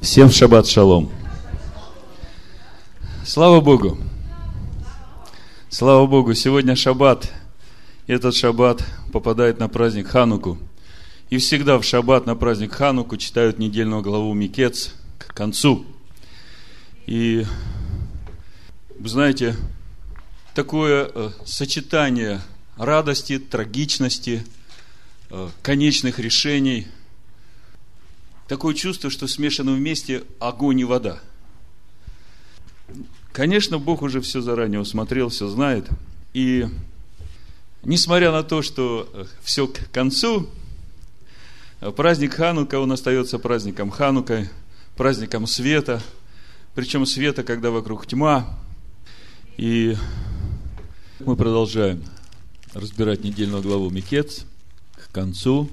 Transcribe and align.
Всем 0.00 0.30
шаббат 0.30 0.68
шалом. 0.68 1.10
Слава 3.24 3.60
Богу. 3.60 3.98
Слава 5.70 6.06
Богу, 6.06 6.34
сегодня 6.34 6.76
шаббат. 6.76 7.32
Этот 8.06 8.36
шаббат 8.36 8.84
попадает 9.12 9.58
на 9.58 9.68
праздник 9.68 10.08
Хануку. 10.08 10.58
И 11.30 11.38
всегда 11.38 11.78
в 11.78 11.84
шаббат 11.84 12.26
на 12.26 12.36
праздник 12.36 12.72
Хануку 12.72 13.16
читают 13.16 13.58
недельную 13.58 14.02
главу 14.02 14.32
Микец 14.34 14.94
к 15.18 15.34
концу. 15.34 15.86
И 17.06 17.46
знаете, 19.00 19.56
такое 20.54 21.10
э, 21.12 21.30
сочетание 21.46 22.42
радости, 22.76 23.38
трагичности, 23.38 24.44
э, 25.30 25.48
конечных 25.62 26.18
решений– 26.18 26.86
такое 28.48 28.74
чувство, 28.74 29.10
что 29.10 29.26
смешано 29.26 29.72
вместе 29.72 30.24
огонь 30.38 30.80
и 30.80 30.84
вода. 30.84 31.20
Конечно, 33.32 33.78
Бог 33.78 34.02
уже 34.02 34.20
все 34.20 34.40
заранее 34.40 34.80
усмотрел, 34.80 35.28
все 35.28 35.48
знает. 35.48 35.88
И 36.32 36.66
несмотря 37.82 38.32
на 38.32 38.42
то, 38.42 38.62
что 38.62 39.10
э, 39.12 39.24
все 39.42 39.66
к 39.66 39.90
концу, 39.90 40.48
э, 41.80 41.90
праздник 41.90 42.34
Ханука, 42.34 42.80
он 42.80 42.92
остается 42.92 43.38
праздником 43.38 43.90
Ханука, 43.90 44.48
праздником 44.96 45.46
света, 45.46 46.02
причем 46.74 47.04
света, 47.04 47.42
когда 47.42 47.70
вокруг 47.70 48.06
тьма. 48.06 48.58
И 49.56 49.96
мы 51.20 51.36
продолжаем 51.36 52.04
разбирать 52.74 53.24
недельную 53.24 53.62
главу 53.62 53.88
Микец 53.90 54.44
к 54.94 55.10
концу. 55.12 55.70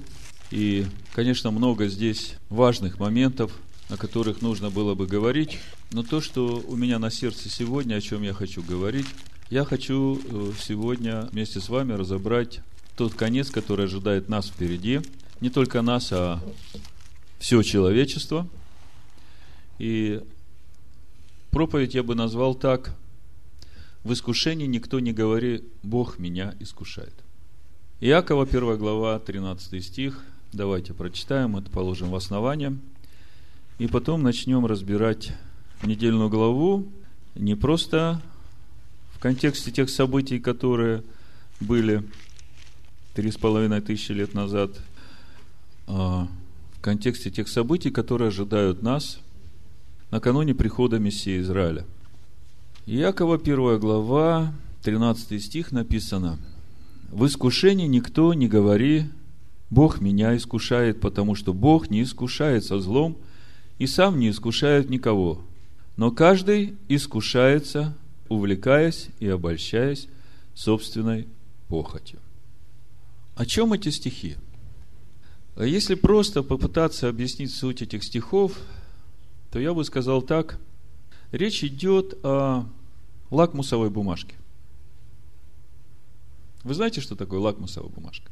И, 0.50 0.86
конечно, 1.14 1.52
много 1.52 1.86
здесь 1.86 2.34
важных 2.50 2.98
моментов, 2.98 3.52
о 3.88 3.96
которых 3.96 4.42
нужно 4.42 4.70
было 4.70 4.94
бы 4.94 5.06
говорить. 5.06 5.58
Но 5.92 6.02
то, 6.02 6.20
что 6.20 6.62
у 6.66 6.76
меня 6.76 6.98
на 6.98 7.10
сердце 7.10 7.48
сегодня, 7.48 7.94
о 7.94 8.00
чем 8.00 8.22
я 8.22 8.34
хочу 8.34 8.62
говорить, 8.62 9.06
я 9.48 9.64
хочу 9.64 10.18
э, 10.18 10.52
сегодня 10.60 11.28
вместе 11.30 11.60
с 11.60 11.68
вами 11.68 11.92
разобрать 11.92 12.60
тот 12.96 13.14
конец, 13.14 13.50
который 13.50 13.86
ожидает 13.86 14.28
нас 14.28 14.48
впереди. 14.48 15.00
Не 15.40 15.50
только 15.50 15.82
нас, 15.82 16.12
а 16.12 16.40
все 17.38 17.62
человечество. 17.62 18.48
И 19.78 20.20
проповедь 21.50 21.94
я 21.94 22.02
бы 22.02 22.16
назвал 22.16 22.56
так. 22.56 22.96
В 24.02 24.12
искушении 24.12 24.66
никто 24.66 24.98
не 24.98 25.12
говори, 25.12 25.62
Бог 25.82 26.18
меня 26.18 26.54
искушает. 26.58 27.14
Иакова, 28.00 28.44
1 28.44 28.78
глава, 28.78 29.20
13 29.20 29.84
стих– 29.84 30.24
Давайте 30.54 30.94
прочитаем, 30.94 31.56
это 31.56 31.68
положим 31.68 32.10
в 32.10 32.14
основание. 32.14 32.78
И 33.80 33.88
потом 33.88 34.22
начнем 34.22 34.64
разбирать 34.66 35.32
недельную 35.82 36.30
главу 36.30 36.86
не 37.34 37.56
просто 37.56 38.22
в 39.12 39.18
контексте 39.18 39.72
тех 39.72 39.90
событий, 39.90 40.38
которые 40.38 41.02
были 41.58 42.04
три 43.14 43.32
с 43.32 43.36
половиной 43.36 43.80
тысячи 43.80 44.12
лет 44.12 44.32
назад, 44.32 44.70
а 45.88 46.28
в 46.74 46.80
контексте 46.80 47.32
тех 47.32 47.48
событий, 47.48 47.90
которые 47.90 48.28
ожидают 48.28 48.80
нас 48.80 49.18
накануне 50.12 50.54
прихода 50.54 51.00
Мессии 51.00 51.40
Израиля. 51.40 51.84
Иакова, 52.86 53.38
первая 53.38 53.78
глава, 53.78 54.54
13 54.84 55.42
стих 55.42 55.72
написано. 55.72 56.38
«В 57.10 57.26
искушении 57.26 57.88
никто 57.88 58.32
не 58.34 58.46
говори, 58.46 59.06
Бог 59.70 60.00
меня 60.00 60.36
искушает, 60.36 61.00
потому 61.00 61.34
что 61.34 61.52
Бог 61.52 61.90
не 61.90 62.02
искушает 62.02 62.64
со 62.64 62.78
злом 62.80 63.16
и 63.78 63.86
сам 63.86 64.18
не 64.18 64.30
искушает 64.30 64.90
никого. 64.90 65.40
Но 65.96 66.10
каждый 66.10 66.76
искушается, 66.88 67.96
увлекаясь 68.28 69.08
и 69.20 69.28
обольщаясь 69.28 70.08
собственной 70.54 71.28
похотью. 71.68 72.20
О 73.34 73.46
чем 73.46 73.72
эти 73.72 73.88
стихи? 73.88 74.36
Если 75.56 75.94
просто 75.94 76.42
попытаться 76.42 77.08
объяснить 77.08 77.52
суть 77.52 77.82
этих 77.82 78.02
стихов, 78.02 78.58
то 79.50 79.60
я 79.60 79.72
бы 79.72 79.84
сказал 79.84 80.22
так. 80.22 80.58
Речь 81.30 81.62
идет 81.64 82.14
о 82.24 82.66
лакмусовой 83.30 83.90
бумажке. 83.90 84.34
Вы 86.64 86.74
знаете, 86.74 87.00
что 87.00 87.14
такое 87.14 87.40
лакмусовая 87.40 87.90
бумажка? 87.90 88.30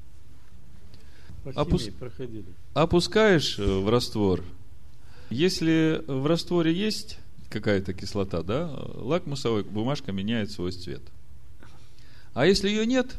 Опус... 1.44 1.88
Опускаешь 2.75 3.58
э, 3.58 3.64
в 3.64 3.88
раствор. 3.88 4.44
Если 5.30 6.03
в 6.06 6.26
растворе 6.26 6.72
есть 6.72 7.19
какая-то 7.50 7.92
кислота, 7.94 8.42
да, 8.42 8.70
лакмусовая 8.94 9.64
бумажка 9.64 10.12
меняет 10.12 10.50
свой 10.50 10.72
цвет. 10.72 11.03
А 12.34 12.47
если 12.47 12.69
ее 12.69 12.86
нет, 12.86 13.16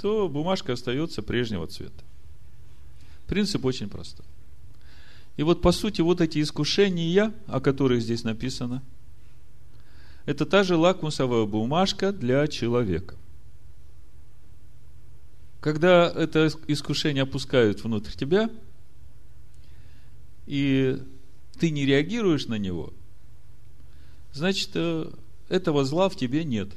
то 0.00 0.28
бумажка 0.28 0.72
остается 0.72 1.22
прежнего 1.22 1.66
цвета. 1.66 2.04
Принцип 3.26 3.64
очень 3.64 3.88
простой. 3.88 4.26
И 5.36 5.42
вот 5.42 5.62
по 5.62 5.72
сути 5.72 6.00
вот 6.00 6.20
эти 6.20 6.40
искушения, 6.40 7.32
о 7.46 7.60
которых 7.60 8.02
здесь 8.02 8.24
написано, 8.24 8.82
это 10.26 10.46
та 10.46 10.62
же 10.62 10.76
лакмусовая 10.76 11.44
бумажка 11.44 12.12
для 12.12 12.46
человека– 12.46 13.16
когда 15.60 16.10
это 16.10 16.50
искушение 16.66 17.22
опускают 17.22 17.84
внутрь 17.84 18.12
тебя, 18.12 18.50
и 20.46 20.98
ты 21.58 21.70
не 21.70 21.84
реагируешь 21.84 22.46
на 22.46 22.56
него, 22.56 22.92
значит, 24.32 24.70
э, 24.74 25.10
этого 25.48 25.84
зла 25.84 26.08
в 26.08 26.16
тебе 26.16 26.44
нет. 26.44 26.70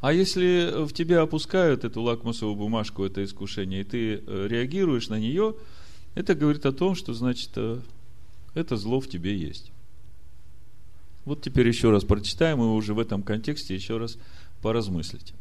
А 0.00 0.12
если 0.12 0.84
в 0.86 0.92
тебя 0.92 1.22
опускают 1.22 1.84
эту 1.84 2.02
лакмусовую 2.02 2.56
бумажку, 2.56 3.04
это 3.04 3.22
искушение, 3.22 3.82
и 3.82 3.84
ты 3.84 4.14
э, 4.14 4.46
реагируешь 4.48 5.08
на 5.08 5.20
нее, 5.20 5.54
это 6.14 6.34
говорит 6.34 6.66
о 6.66 6.72
том, 6.72 6.96
что, 6.96 7.14
значит, 7.14 7.50
э, 7.56 7.80
это 8.54 8.76
зло 8.76 9.00
в 9.00 9.08
тебе 9.08 9.36
есть. 9.36 9.70
Вот 11.24 11.42
теперь 11.42 11.68
еще 11.68 11.90
раз 11.90 12.02
прочитаем, 12.02 12.60
и 12.60 12.64
уже 12.64 12.94
в 12.94 12.98
этом 12.98 13.22
контексте 13.22 13.74
еще 13.74 13.98
раз 13.98 14.18
поразмыслите 14.62 15.34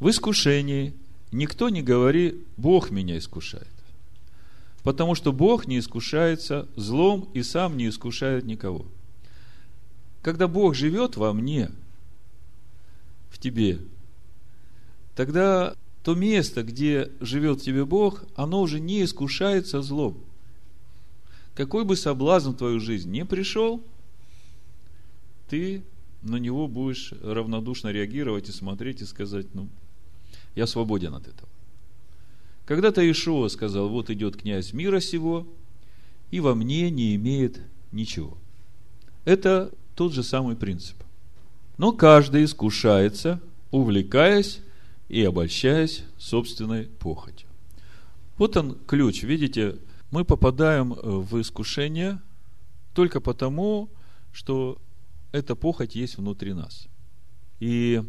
в 0.00 0.08
искушении 0.08 0.94
никто 1.30 1.68
не 1.68 1.82
говори, 1.82 2.42
Бог 2.56 2.90
меня 2.90 3.18
искушает. 3.18 3.68
Потому 4.82 5.14
что 5.14 5.32
Бог 5.32 5.66
не 5.66 5.78
искушается 5.78 6.66
злом 6.74 7.28
и 7.34 7.42
сам 7.42 7.76
не 7.76 7.88
искушает 7.88 8.44
никого. 8.44 8.86
Когда 10.22 10.48
Бог 10.48 10.74
живет 10.74 11.16
во 11.16 11.32
мне, 11.32 11.70
в 13.30 13.38
тебе, 13.38 13.78
тогда 15.14 15.74
то 16.02 16.14
место, 16.14 16.62
где 16.62 17.10
живет 17.20 17.60
в 17.60 17.64
тебе 17.64 17.84
Бог, 17.84 18.24
оно 18.34 18.62
уже 18.62 18.80
не 18.80 19.04
искушается 19.04 19.82
злом. 19.82 20.18
Какой 21.54 21.84
бы 21.84 21.94
соблазн 21.94 22.50
в 22.50 22.56
твою 22.56 22.80
жизнь 22.80 23.10
не 23.10 23.26
пришел, 23.26 23.84
ты 25.48 25.82
на 26.22 26.36
него 26.36 26.68
будешь 26.68 27.12
равнодушно 27.22 27.88
реагировать 27.88 28.48
и 28.48 28.52
смотреть 28.52 29.02
и 29.02 29.06
сказать, 29.06 29.46
ну, 29.54 29.68
я 30.54 30.66
свободен 30.66 31.14
от 31.14 31.28
этого. 31.28 31.48
Когда-то 32.64 33.08
Ишуа 33.10 33.48
сказал, 33.48 33.88
вот 33.88 34.10
идет 34.10 34.36
князь 34.36 34.72
мира 34.72 35.00
сего, 35.00 35.46
и 36.30 36.40
во 36.40 36.54
мне 36.54 36.90
не 36.90 37.16
имеет 37.16 37.60
ничего. 37.92 38.38
Это 39.24 39.72
тот 39.94 40.12
же 40.12 40.22
самый 40.22 40.56
принцип. 40.56 40.96
Но 41.78 41.92
каждый 41.92 42.44
искушается, 42.44 43.40
увлекаясь 43.70 44.60
и 45.08 45.24
обольщаясь 45.24 46.04
собственной 46.18 46.84
похотью. 46.84 47.48
Вот 48.36 48.56
он 48.56 48.78
ключ. 48.86 49.22
Видите, 49.22 49.76
мы 50.10 50.24
попадаем 50.24 50.92
в 50.92 51.40
искушение 51.40 52.20
только 52.94 53.20
потому, 53.20 53.90
что 54.32 54.78
эта 55.32 55.54
похоть 55.54 55.94
есть 55.94 56.16
внутри 56.16 56.52
нас. 56.52 56.88
И 57.58 58.02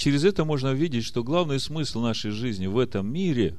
Через 0.00 0.24
это 0.24 0.46
можно 0.46 0.72
видеть, 0.72 1.04
что 1.04 1.22
главный 1.22 1.60
смысл 1.60 2.00
нашей 2.00 2.30
жизни 2.30 2.66
в 2.66 2.78
этом 2.78 3.06
мире 3.06 3.54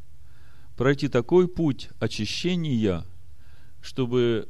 –пройти 0.76 1.06
такой 1.06 1.46
путь 1.46 1.90
очищения, 2.00 3.04
чтобы 3.80 4.48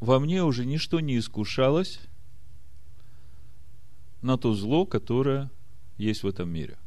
во 0.00 0.18
мне 0.18 0.42
уже 0.42 0.66
ничто 0.66 0.98
не 0.98 1.16
искушалось 1.20 2.00
на 4.20 4.36
то 4.36 4.54
зло, 4.54 4.86
которое 4.86 5.52
есть 5.98 6.24
в 6.24 6.26
этом 6.26 6.50
мире. 6.50 6.78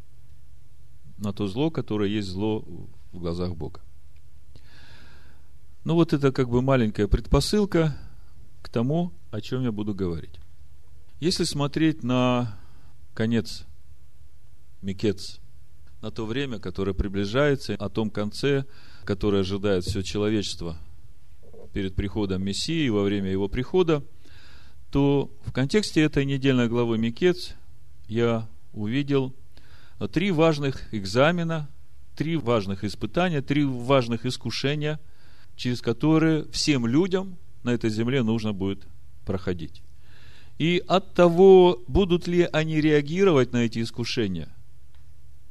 На 1.17 1.31
то 1.31 1.47
зло, 1.47 1.71
которое 1.71 2.09
есть 2.09 2.27
зло 2.27 2.65
в 3.13 3.19
глазах 3.19 3.55
Бога. 3.55 3.79
Ну 5.85 5.93
вот 5.93 6.11
это 6.11 6.33
как 6.33 6.49
бы 6.49 6.61
маленькая 6.61 7.07
предпосылка 7.07 7.97
к 8.61 8.67
тому, 8.67 9.13
о 9.31 9.39
чем 9.39 9.63
я 9.63 9.71
буду 9.71 9.95
говорить. 9.95 10.37
Если 11.21 11.45
смотреть 11.45 12.03
на 12.03 12.60
конец, 13.13 13.65
Микец, 14.81 15.39
на 16.01 16.11
то 16.11 16.25
время, 16.25 16.59
которое 16.59 16.93
приближается, 16.93 17.75
о 17.75 17.89
том 17.89 18.09
конце, 18.09 18.65
который 19.03 19.41
ожидает 19.41 19.83
все 19.83 20.01
человечество 20.01 20.77
перед 21.73 21.95
приходом 21.95 22.43
Мессии 22.43 22.89
во 22.89 23.03
время 23.03 23.29
его 23.31 23.47
прихода, 23.47 24.03
то 24.91 25.31
в 25.45 25.51
контексте 25.51 26.01
этой 26.01 26.25
недельной 26.25 26.67
главы 26.67 26.97
Микец 26.97 27.55
я 28.07 28.49
увидел 28.73 29.33
три 30.11 30.31
важных 30.31 30.93
экзамена, 30.93 31.69
три 32.15 32.35
важных 32.35 32.83
испытания, 32.83 33.41
три 33.41 33.63
важных 33.63 34.25
искушения, 34.25 34.99
через 35.55 35.81
которые 35.81 36.45
всем 36.51 36.85
людям 36.87 37.37
на 37.63 37.69
этой 37.71 37.89
земле 37.89 38.23
нужно 38.23 38.53
будет 38.53 38.85
проходить. 39.25 39.81
И 40.61 40.83
от 40.87 41.15
того, 41.15 41.81
будут 41.87 42.27
ли 42.27 42.47
они 42.53 42.79
реагировать 42.81 43.51
на 43.51 43.65
эти 43.65 43.81
искушения 43.81 44.47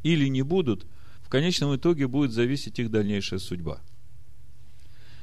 или 0.04 0.28
не 0.28 0.42
будут, 0.42 0.86
в 1.20 1.28
конечном 1.28 1.74
итоге 1.74 2.06
будет 2.06 2.30
зависеть 2.30 2.78
их 2.78 2.92
дальнейшая 2.92 3.40
судьба. 3.40 3.80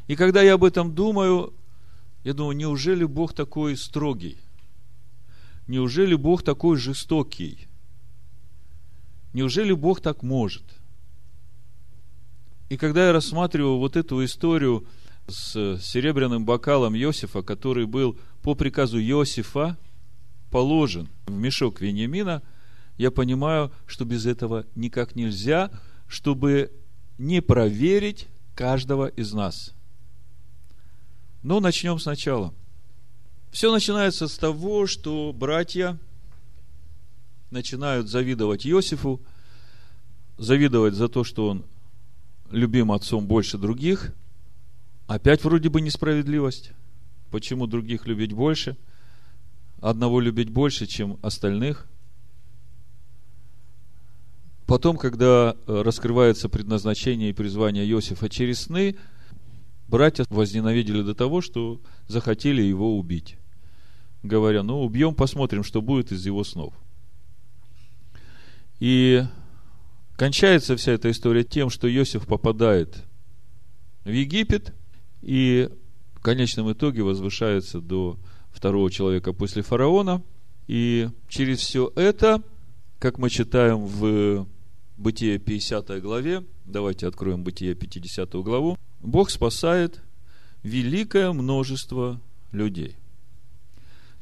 И 0.08 0.18
когда 0.18 0.42
я 0.42 0.56
об 0.56 0.66
этом 0.66 0.94
думаю, 0.94 1.54
я 2.26 2.34
думаю, 2.34 2.58
неужели 2.58 3.06
Бог 3.06 3.34
такой 3.34 3.78
строгий? 3.78 4.36
Неужели 5.68 6.16
Бог 6.16 6.44
такой 6.44 6.76
жестокий? 6.76 7.70
Неужели 9.32 9.72
Бог 9.72 10.02
так 10.02 10.22
может? 10.22 10.66
И 12.68 12.76
когда 12.76 13.08
я 13.08 13.14
рассматриваю 13.14 13.78
вот 13.78 13.96
эту 13.96 14.26
историю 14.26 14.86
с 15.30 15.78
серебряным 15.80 16.44
бокалом 16.44 16.94
Иосифа, 16.94 17.42
который 17.42 17.86
был 17.86 18.18
по 18.48 18.56
приказу 18.56 18.98
Иосифа 18.98 19.78
положен 20.52 21.10
в 21.26 21.34
мешок 21.34 21.82
Вениамина, 21.82 22.42
я 22.98 23.12
понимаю, 23.12 23.74
что 23.86 24.06
без 24.06 24.26
этого 24.26 24.66
никак 24.74 25.18
нельзя, 25.18 25.70
чтобы 26.08 26.72
не 27.18 27.42
проверить 27.42 28.30
каждого 28.56 29.08
из 29.08 29.34
нас. 29.34 29.74
Но 31.44 31.60
начнем 31.60 32.00
сначала. 32.00 32.54
Все 33.52 33.70
начинается 33.70 34.30
с 34.30 34.38
того, 34.38 34.88
что 34.88 35.34
братья 35.34 35.98
начинают 37.52 38.08
завидовать 38.08 38.66
Иосифу, 38.66 39.20
завидовать 40.38 40.94
за 40.94 41.10
то, 41.10 41.26
что 41.26 41.50
он 41.50 41.66
любим 42.50 42.94
отцом 42.94 43.28
больше 43.28 43.58
других. 43.58 44.14
Опять 45.06 45.44
вроде 45.44 45.68
бы 45.68 45.82
несправедливость. 45.82 46.72
Почему 47.32 47.68
других 47.68 48.08
любить 48.08 48.34
больше? 48.34 48.78
Одного 49.82 50.20
любить 50.20 50.50
больше, 50.50 50.88
чем 50.88 51.20
остальных. 51.22 51.88
Потом, 54.66 54.98
когда 54.98 55.56
э, 55.56 55.82
раскрывается 55.82 56.50
предназначение 56.50 57.30
и 57.30 57.34
призвание 57.34 57.88
Иосифа 57.88 58.28
через 58.30 58.62
сны, 58.62 58.98
братья 59.88 60.26
возненавидели 60.30 61.02
до 61.02 61.16
того, 61.16 61.42
что 61.42 61.80
захотели 62.08 62.62
его 62.62 62.98
убить. 62.98 63.38
Говоря, 64.24 64.64
ну, 64.64 64.84
убьем, 64.84 65.16
посмотрим, 65.16 65.64
что 65.64 65.82
будет 65.82 66.12
из 66.12 66.26
его 66.26 66.44
снов. 66.44 66.74
И 68.80 69.24
кончается 70.18 70.76
вся 70.76 70.92
эта 70.92 71.12
история 71.12 71.44
тем, 71.44 71.70
что 71.70 71.90
Иосиф 71.90 72.28
попадает 72.28 73.06
в 74.04 74.10
Египет 74.10 74.74
и 75.22 75.70
конечном 76.28 76.74
итоге 76.74 77.04
возвышается 77.04 77.80
до 77.80 78.18
второго 78.52 78.92
человека 78.92 79.32
после 79.32 79.62
фараона. 79.62 80.22
И 80.68 81.08
через 81.30 81.60
все 81.60 81.90
это, 81.96 82.44
как 83.00 83.18
мы 83.18 83.30
читаем 83.30 83.86
в 83.86 84.46
Бытие 84.98 85.38
50 85.40 86.02
главе, 86.02 86.44
давайте 86.66 87.08
откроем 87.08 87.46
Бытие 87.46 87.76
50 87.76 88.30
главу, 88.44 88.78
Бог 89.00 89.30
спасает 89.30 90.02
великое 90.64 91.32
множество 91.32 92.20
людей. 92.52 92.98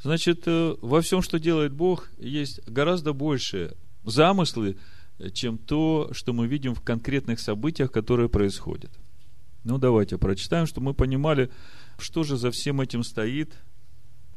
Значит, 0.03 0.43
э, 0.45 0.75
во 0.81 1.01
всем, 1.01 1.23
что 1.23 1.39
делает 1.39 1.73
Бог, 1.73 2.11
есть 2.19 2.61
гораздо 2.67 3.13
больше 3.13 3.75
замыслы, 4.03 4.77
чем 5.33 5.57
то, 5.57 6.09
что 6.11 6.33
мы 6.33 6.45
видим 6.45 6.75
в 6.75 6.81
конкретных 6.81 7.39
событиях, 7.39 7.91
которые 7.91 8.29
происходят. 8.29 8.91
Ну, 9.63 9.79
давайте 9.79 10.19
прочитаем, 10.19 10.67
чтобы 10.67 10.85
мы 10.85 10.93
понимали, 10.93 11.49
что 11.97 12.23
же 12.23 12.37
за 12.37 12.51
всем 12.51 12.81
этим 12.81 13.03
стоит 13.03 13.53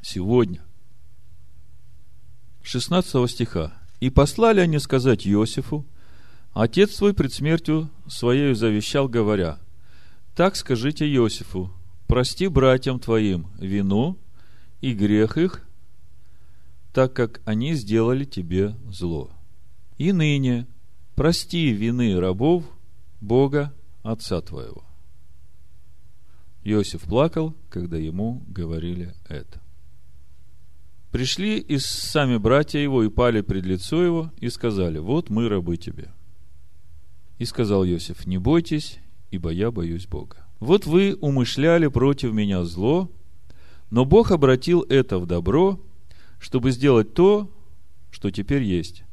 сегодня. 0.03 0.63
16 2.63 3.31
стиха. 3.31 3.73
«И 4.01 4.11
послали 4.11 4.61
они 4.61 4.79
сказать 4.79 5.27
Иосифу, 5.27 5.87
отец 6.53 6.95
свой 6.95 7.15
пред 7.15 7.33
смертью 7.33 7.91
своею 8.07 8.55
завещал, 8.55 9.09
говоря, 9.09 9.59
так 10.37 10.55
скажите 10.55 11.05
Иосифу, 11.13 11.73
прости 12.07 12.47
братьям 12.47 13.01
твоим 13.01 13.49
вину 13.59 14.17
и 14.81 14.93
грех 14.93 15.37
их, 15.37 15.67
так 16.93 17.13
как 17.13 17.41
они 17.45 17.75
сделали 17.75 18.25
тебе 18.25 18.77
зло. 18.89 19.31
И 19.97 20.13
ныне 20.13 20.67
прости 21.17 21.71
вины 21.71 22.19
рабов 22.21 22.65
Бога 23.21 23.75
Отца 24.03 24.41
твоего. 24.41 24.88
Иосиф 26.65 27.03
плакал, 27.03 27.55
когда 27.69 27.97
ему 27.97 28.43
говорили 28.49 29.15
это. 29.29 29.61
Пришли 31.11 31.59
и 31.59 31.79
сами 31.79 32.37
братья 32.37 32.79
его 32.79 33.03
и 33.03 33.09
пали 33.09 33.41
пред 33.41 33.65
лицо 33.65 34.03
его 34.03 34.31
и 34.39 34.51
сказали, 34.51 34.99
вот 34.99 35.31
мы 35.31 35.49
рабы 35.49 35.77
тебе. 35.79 36.13
И 37.39 37.45
сказал 37.45 37.85
Иосиф, 37.85 38.27
не 38.27 38.37
бойтесь, 38.37 38.99
ибо 39.31 39.51
я 39.51 39.71
боюсь 39.71 40.07
Бога. 40.07 40.47
Вот 40.61 40.87
вы 40.87 41.17
умышляли 41.21 41.87
против 41.87 42.33
меня 42.33 42.65
зло, 42.65 43.11
но 43.91 44.05
Бог 44.05 44.33
обратил 44.33 44.83
это 44.83 45.19
в 45.19 45.27
добро, 45.27 45.81
чтобы 46.39 46.73
сделать 46.73 47.15
то, 47.15 47.51
что 48.11 48.31
теперь 48.31 48.63
есть, 48.63 49.05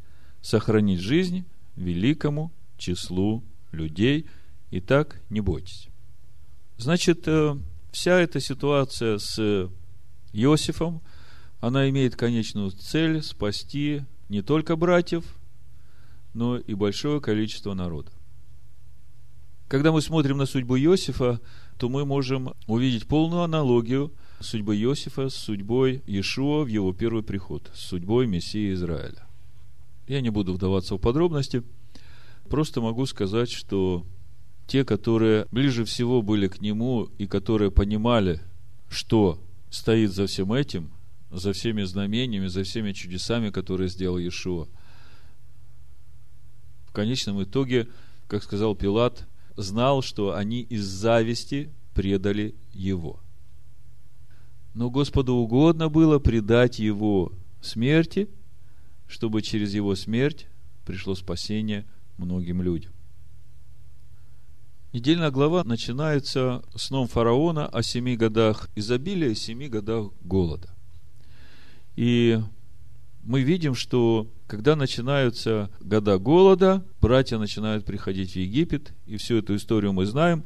сохранить 0.42 1.00
жизнь 1.00 1.46
великому 1.76 2.52
числу 2.78 3.44
людей. 3.72 4.26
И 4.72 4.82
так 4.82 5.22
не 5.30 5.42
бойтесь. 5.42 5.88
Значит, 6.78 7.28
э, 7.28 7.58
вся 7.92 8.20
эта 8.20 8.40
ситуация 8.40 9.18
с 9.18 9.70
Иосифом, 10.34 11.02
она 11.62 11.90
имеет 11.90 12.16
конечную 12.16 12.72
цель 12.72 13.24
спасти 13.24 14.04
не 14.30 14.42
только 14.42 14.76
братьев, 14.76 15.24
но 16.34 16.58
и 16.58 16.74
большое 16.74 17.22
количество 17.22 17.74
народа. 17.74 18.12
Когда 19.68 19.92
мы 19.92 20.02
смотрим 20.02 20.38
на 20.38 20.46
судьбу 20.46 20.78
Иосифа, 20.78 21.40
то 21.80 21.90
мы 21.90 22.06
можем 22.06 22.54
увидеть 22.68 23.08
полную 23.08 23.42
аналогию 23.42 24.14
судьбы 24.40 24.76
Иосифа 24.78 25.30
с 25.30 25.36
судьбой 25.36 26.04
Иешуа 26.06 26.64
в 26.64 26.68
его 26.68 26.94
первый 26.94 27.24
приход, 27.24 27.72
с 27.74 27.80
судьбой 27.80 28.28
Мессии 28.28 28.74
Израиля. 28.74 29.26
Я 30.08 30.22
не 30.22 30.30
буду 30.30 30.54
вдаваться 30.54 30.96
в 30.96 31.00
подробности, 31.00 31.64
просто 32.50 32.82
могу 32.82 33.06
сказать, 33.06 33.50
что 33.50 34.06
те, 34.68 34.84
которые 34.84 35.48
ближе 35.52 35.86
всего 35.86 36.22
были 36.22 36.48
к 36.48 36.62
нему 36.62 37.10
и 37.18 37.28
которые 37.28 37.72
понимали, 37.72 38.42
что 38.90 39.40
стоит 39.70 40.12
за 40.12 40.28
всем 40.28 40.54
этим, 40.54 40.92
за 41.32 41.54
всеми 41.54 41.84
знамениями, 41.84 42.48
за 42.48 42.64
всеми 42.64 42.92
чудесами, 42.94 43.50
которые 43.50 43.90
сделал 43.90 44.18
Иешуа, 44.18 44.68
в 46.88 46.92
конечном 46.92 47.44
итоге, 47.44 47.88
как 48.28 48.44
сказал 48.44 48.76
Пилат, 48.76 49.28
знал, 49.58 50.02
что 50.02 50.34
они 50.34 50.62
из 50.62 50.86
зависти 50.86 51.70
предали 51.94 52.56
его. 52.74 53.20
Но 54.74 54.90
Господу 54.90 55.34
угодно 55.36 55.90
было 55.90 56.20
предать 56.20 56.80
его 56.80 57.32
смерти, 57.62 58.30
чтобы 59.08 59.42
через 59.42 59.74
его 59.74 59.96
смерть 59.96 60.48
пришло 60.86 61.16
спасение 61.16 61.86
многим 62.18 62.62
людям. 62.62 62.95
Недельная 64.96 65.30
глава 65.30 65.66
начинается 65.66 66.64
сном 66.74 67.10
фараона 67.10 67.68
о 67.68 67.84
семи 67.84 68.16
годах 68.16 68.70
изобилия 68.76 69.32
и 69.32 69.36
семи 69.36 69.68
годах 69.68 70.14
голода. 70.22 70.70
И 71.98 72.40
мы 73.22 73.42
видим, 73.42 73.76
что 73.76 74.32
когда 74.48 74.78
начинаются 74.78 75.70
года 75.82 76.18
голода, 76.18 76.82
братья 77.02 77.38
начинают 77.38 77.84
приходить 77.84 78.32
в 78.32 78.36
Египет, 78.38 78.94
и 79.06 79.18
всю 79.18 79.36
эту 79.36 79.58
историю 79.58 79.92
мы 79.92 80.06
знаем. 80.06 80.46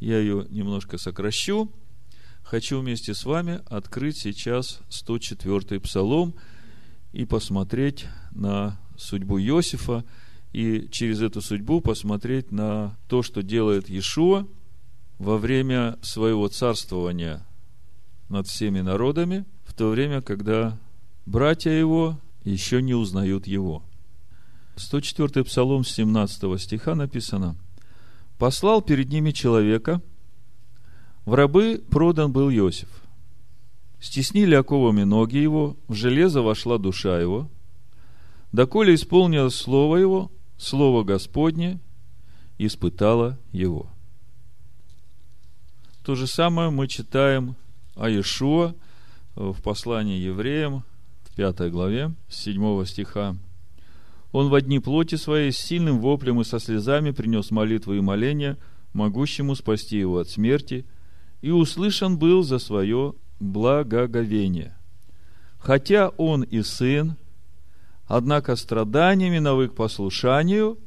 Я 0.00 0.18
ее 0.18 0.44
немножко 0.50 0.98
сокращу. 0.98 1.70
Хочу 2.42 2.80
вместе 2.80 3.14
с 3.14 3.24
вами 3.24 3.60
открыть 3.66 4.18
сейчас 4.18 4.80
104-й 4.90 5.78
псалом 5.78 6.34
и 7.12 7.24
посмотреть 7.26 8.06
на 8.32 8.76
судьбу 8.96 9.38
Иосифа, 9.38 10.04
и 10.54 10.88
через 10.88 11.20
эту 11.20 11.42
судьбу 11.42 11.80
посмотреть 11.80 12.52
на 12.52 12.96
то, 13.08 13.24
что 13.24 13.42
делает 13.42 13.90
Иешуа 13.90 14.46
во 15.18 15.36
время 15.36 15.98
своего 16.00 16.46
царствования 16.46 17.44
над 18.28 18.46
всеми 18.46 18.80
народами, 18.80 19.46
в 19.64 19.74
то 19.74 19.88
время, 19.88 20.22
когда 20.22 20.78
братья 21.26 21.72
его 21.72 22.20
еще 22.44 22.80
не 22.82 22.94
узнают 22.94 23.48
его. 23.48 23.82
104 24.76 25.44
псалом 25.44 25.84
с 25.84 25.90
17 25.90 26.60
стиха 26.60 26.94
написано 26.94 27.56
послал 28.38 28.80
перед 28.80 29.08
ними 29.08 29.32
человека, 29.32 30.00
в 31.24 31.34
рабы 31.34 31.82
продан 31.90 32.30
был 32.30 32.48
Иосиф. 32.48 32.88
Стеснили 34.00 34.54
оковами 34.54 35.02
ноги 35.02 35.38
его, 35.38 35.76
в 35.88 35.94
железо 35.94 36.42
вошла 36.42 36.78
душа 36.78 37.20
его, 37.20 37.50
доколе 38.52 38.94
исполнилось 38.94 39.56
слово 39.56 39.96
его, 39.96 40.30
слово 40.56 41.04
Господне, 41.04 41.80
испытало 42.58 43.38
его. 43.52 43.88
То 46.04 46.14
же 46.14 46.26
самое 46.26 46.70
мы 46.70 46.86
читаем 46.86 47.56
о 47.94 48.08
Иешуа 48.08 48.74
в 49.34 49.60
послании 49.62 50.18
евреям, 50.18 50.84
в 51.24 51.34
пятой 51.34 51.70
главе, 51.70 52.12
с 52.28 52.42
7 52.42 52.84
стиха. 52.84 53.36
Он 54.32 54.48
в 54.48 54.54
одни 54.54 54.80
плоти 54.80 55.14
своей 55.14 55.52
с 55.52 55.58
сильным 55.58 56.00
воплем 56.00 56.40
и 56.40 56.44
со 56.44 56.58
слезами 56.58 57.10
принес 57.10 57.50
молитвы 57.50 57.98
и 57.98 58.00
моления, 58.00 58.58
могущему 58.92 59.54
спасти 59.54 59.98
его 59.98 60.18
от 60.18 60.28
смерти, 60.28 60.84
и 61.40 61.50
услышан 61.50 62.18
был 62.18 62.42
за 62.42 62.58
свое 62.58 63.14
благоговение. 63.40 64.76
Хотя 65.58 66.08
он 66.10 66.42
и 66.42 66.62
сын, 66.62 67.16
однако 68.06 68.56
страданиями 68.56 69.38
навык 69.38 69.74
послушанию, 69.74 70.78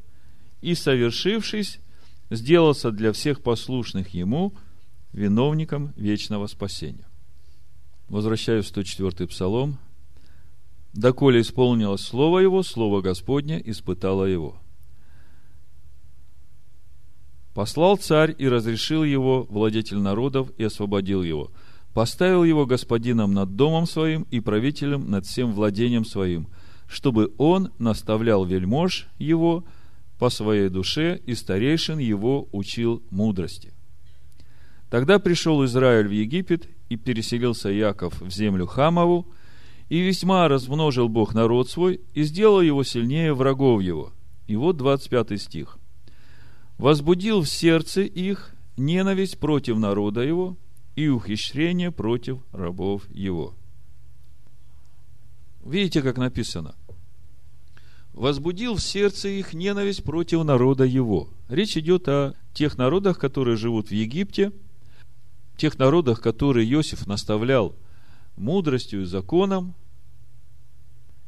и, 0.61 0.73
совершившись, 0.75 1.79
сделался 2.29 2.91
для 2.91 3.13
всех 3.13 3.41
послушных 3.41 4.09
ему 4.09 4.53
виновником 5.13 5.93
вечного 5.95 6.47
спасения. 6.47 7.07
Возвращаюсь 8.09 8.65
в 8.65 8.69
104 8.69 9.27
псалом. 9.27 9.77
«Доколе 10.93 11.41
исполнилось 11.41 12.01
слово 12.01 12.39
его, 12.39 12.63
слово 12.63 13.01
Господне 13.01 13.61
испытало 13.63 14.25
его». 14.25 14.59
Послал 17.53 17.97
царь 17.97 18.35
и 18.37 18.47
разрешил 18.47 19.03
его, 19.03 19.43
владетель 19.49 19.97
народов, 19.97 20.51
и 20.57 20.63
освободил 20.63 21.23
его. 21.23 21.49
Поставил 21.93 22.43
его 22.43 22.67
господином 22.67 23.33
над 23.33 23.55
домом 23.55 23.87
своим 23.87 24.27
и 24.29 24.39
правителем 24.39 25.09
над 25.09 25.25
всем 25.25 25.53
владением 25.53 26.05
своим, 26.05 26.47
чтобы 26.87 27.33
он 27.37 27.71
наставлял 27.79 28.45
вельмож 28.45 29.07
его 29.17 29.63
по 30.17 30.29
своей 30.29 30.69
душе 30.69 31.19
и 31.25 31.35
старейшин 31.35 31.99
его 31.99 32.47
учил 32.51 33.03
мудрости. 33.09 33.73
Тогда 34.89 35.19
пришел 35.19 35.63
Израиль 35.65 36.07
в 36.07 36.11
Египет, 36.11 36.67
и 36.89 36.95
переселился 36.95 37.69
Яков 37.69 38.21
в 38.21 38.29
землю 38.29 38.65
Хамову, 38.65 39.27
и 39.89 39.99
весьма 39.99 40.47
размножил 40.47 41.09
Бог 41.09 41.33
народ 41.33 41.69
свой, 41.69 42.01
и 42.13 42.23
сделал 42.23 42.61
его 42.61 42.83
сильнее 42.83 43.33
врагов 43.33 43.81
его. 43.81 44.13
И 44.47 44.55
вот 44.55 44.77
25 44.77 45.41
стих. 45.41 45.77
«Возбудил 46.77 47.41
в 47.41 47.49
сердце 47.49 48.01
их 48.01 48.53
ненависть 48.77 49.39
против 49.39 49.77
народа 49.77 50.21
его 50.21 50.55
и 50.95 51.09
ухищрение 51.09 51.91
против 51.91 52.39
рабов 52.53 53.03
его». 53.09 53.53
Видите, 55.65 56.01
как 56.01 56.17
написано? 56.17 56.75
Возбудил 58.17 58.75
в 58.75 58.81
сердце 58.81 59.29
их 59.29 59.53
ненависть 59.53 60.03
против 60.03 60.43
народа 60.43 60.83
его. 60.83 61.29
Речь 61.47 61.77
идет 61.77 62.07
о 62.07 62.33
тех 62.53 62.77
народах, 62.77 63.17
которые 63.17 63.55
живут 63.57 63.89
в 63.89 63.91
Египте– 63.91 64.51
тех 65.57 65.77
народах, 65.77 66.21
которые 66.21 66.71
Иосиф 66.71 67.07
наставлял 67.07 67.75
мудростью 68.37 69.01
и 69.01 69.05
законом. 69.05 69.73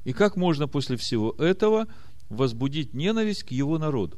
И 0.06 0.14
как 0.14 0.38
можно 0.38 0.68
после 0.68 0.96
всего 0.96 1.32
этого 1.38 1.88
возбудить 2.30 2.94
ненависть 2.94 3.44
к 3.44 3.52
его 3.52 3.78
народу? 3.78 4.18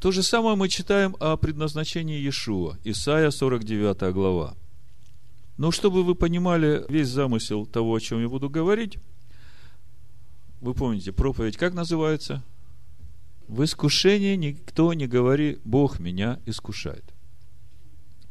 То 0.00 0.10
же 0.10 0.22
самое 0.22 0.56
мы 0.56 0.68
читаем 0.68 1.16
о 1.20 1.36
предназначении 1.36 2.18
Иешуа, 2.18 2.78
Исайя 2.84 3.30
49 3.30 4.12
глава. 4.12 4.54
Но 5.56 5.70
чтобы 5.70 6.02
вы 6.02 6.14
понимали 6.14 6.84
весь 6.88 7.08
замысел 7.08 7.66
того, 7.66 7.94
о 7.94 8.00
чем 8.00 8.20
я 8.20 8.28
буду 8.28 8.50
говорить, 8.50 8.98
вы 10.60 10.74
помните, 10.74 11.12
проповедь 11.12 11.56
как 11.56 11.74
называется– 11.74 12.42
в 13.48 13.62
искушении 13.62 14.36
никто 14.36 14.92
не 14.94 15.06
говори, 15.06 15.58
Бог 15.64 15.98
меня 15.98 16.40
искушает. 16.46 17.04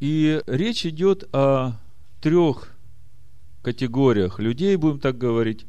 И 0.00 0.42
речь 0.46 0.84
идет 0.86 1.24
о 1.32 1.80
трех 2.20 2.74
категориях 3.62 4.38
людей, 4.38 4.76
будем 4.76 4.98
так 4.98 5.16
говорить, 5.16 5.66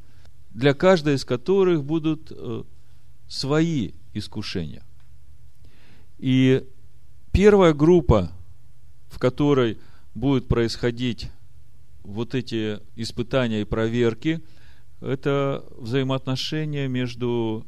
для 0.49 0.73
каждой 0.73 1.15
из 1.15 1.25
которых 1.25 1.83
будут 1.83 2.31
э, 2.31 2.63
свои 3.27 3.91
искушения. 4.13 4.83
И 6.17 6.65
первая 7.31 7.73
группа, 7.73 8.31
в 9.09 9.19
которой 9.19 9.77
будут 10.15 10.47
происходить 10.47 11.29
вот 12.05 12.35
эти 12.35 12.79
испытания 12.95 13.61
и 13.61 13.65
проверки, 13.65 14.41
это 15.01 15.65
взаимоотношения 15.77 16.87
между 16.87 17.65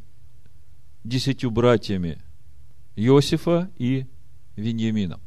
десятью 1.03 1.51
братьями 1.51 2.21
Иосифа 2.95 3.69
и 3.77 4.05
Виньямином. 4.55 5.21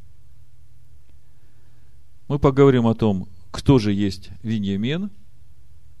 Мы 2.27 2.39
поговорим 2.39 2.87
о 2.87 2.95
том, 2.95 3.27
кто 3.51 3.79
же 3.79 3.91
есть 3.91 4.29
Виньямин, 4.41 5.11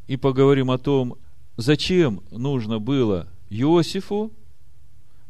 и 0.07 0.17
поговорим 0.17 0.71
о 0.71 0.77
том, 0.77 1.17
зачем 1.57 2.21
нужно 2.31 2.79
было 2.79 3.27
Иосифу 3.49 4.33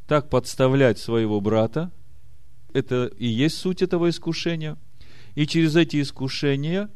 так 0.08 0.30
подставлять 0.30 1.00
своего 1.00 1.40
брата. 1.42 1.92
Это 2.74 3.06
и 3.06 3.28
есть 3.28 3.58
суть 3.58 3.82
этого 3.82 4.10
искушения. 4.10 4.78
И 5.36 5.48
через 5.48 5.76
эти 5.76 6.02
искушения 6.02 6.90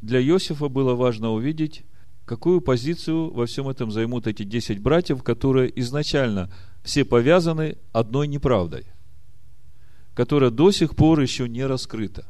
для 0.00 0.20
Иосифа 0.22 0.68
было 0.68 0.94
важно 0.94 1.30
увидеть, 1.30 1.84
какую 2.24 2.60
позицию 2.60 3.32
во 3.32 3.46
всем 3.46 3.68
этом 3.68 3.90
займут 3.90 4.26
эти 4.26 4.44
десять 4.44 4.78
братьев, 4.78 5.22
которые 5.22 5.78
изначально 5.80 6.50
все 6.82 7.04
повязаны 7.04 7.76
одной 7.92 8.28
неправдой, 8.28 8.86
которая 10.14 10.50
до 10.50 10.70
сих 10.70 10.96
пор 10.96 11.20
еще 11.20 11.48
не 11.48 11.66
раскрыта. 11.66 12.26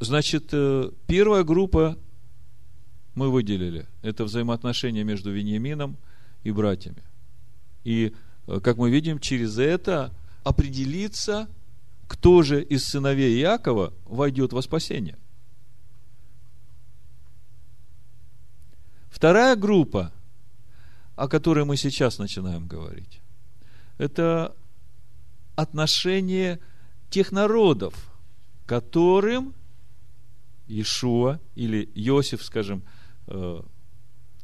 Значит, 0.00 0.48
э, 0.52 0.90
первая 1.06 1.44
группа 1.44 1.98
мы 3.14 3.30
выделили. 3.30 3.86
Это 4.00 4.24
взаимоотношения 4.24 5.04
между 5.04 5.30
Вениамином 5.30 5.98
и 6.42 6.50
братьями. 6.50 7.02
И, 7.84 8.14
э, 8.46 8.60
как 8.60 8.78
мы 8.78 8.90
видим, 8.90 9.18
через 9.18 9.58
это 9.58 10.14
определиться, 10.42 11.48
кто 12.10 12.42
же 12.42 12.60
из 12.60 12.84
сыновей 12.84 13.40
Иакова 13.40 13.94
войдет 14.04 14.52
во 14.52 14.62
спасение. 14.62 15.16
Вторая 19.10 19.54
группа– 19.54 20.12
о 21.20 21.28
которой 21.28 21.64
мы 21.64 21.76
сейчас 21.76 22.18
начинаем 22.18 22.66
говорить. 22.66 23.20
Это 23.96 24.56
отношение 25.54 26.58
тех 27.10 27.30
народов, 27.30 27.94
которым 28.66 29.54
Иешуа 30.66 31.38
или 31.54 31.88
Иосиф, 31.94 32.42
скажем, 32.42 32.82
э, 33.26 33.62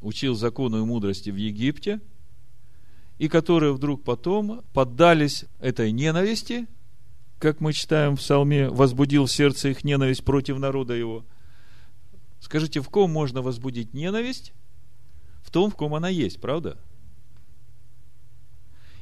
учил 0.03 0.37
закону 0.37 0.83
и 0.83 0.85
мудрости 0.85 1.31
в 1.31 1.37
Египте, 1.37 2.01
и 3.19 3.29
которые 3.29 3.73
вдруг 3.73 4.05
потом 4.05 4.63
поддались 4.73 5.47
этой 5.59 5.91
ненависти, 5.91 6.69
как 7.39 7.61
мы 7.61 7.73
читаем 7.73 8.17
в 8.17 8.21
Псалме, 8.21 8.69
возбудил 8.69 9.27
в 9.27 9.33
сердце 9.33 9.69
их 9.69 9.85
ненависть 9.85 10.25
против 10.25 10.59
народа 10.59 10.95
его. 10.95 11.25
Скажите, 12.41 12.81
в 12.81 12.89
ком 12.89 13.11
можно 13.11 13.43
возбудить 13.43 13.95
ненависть? 13.95 14.53
в 15.47 15.51
том, 15.53 15.71
в 15.71 15.77
ком 15.77 15.95
она 15.95 16.09
есть, 16.09 16.41
правда? 16.41 16.77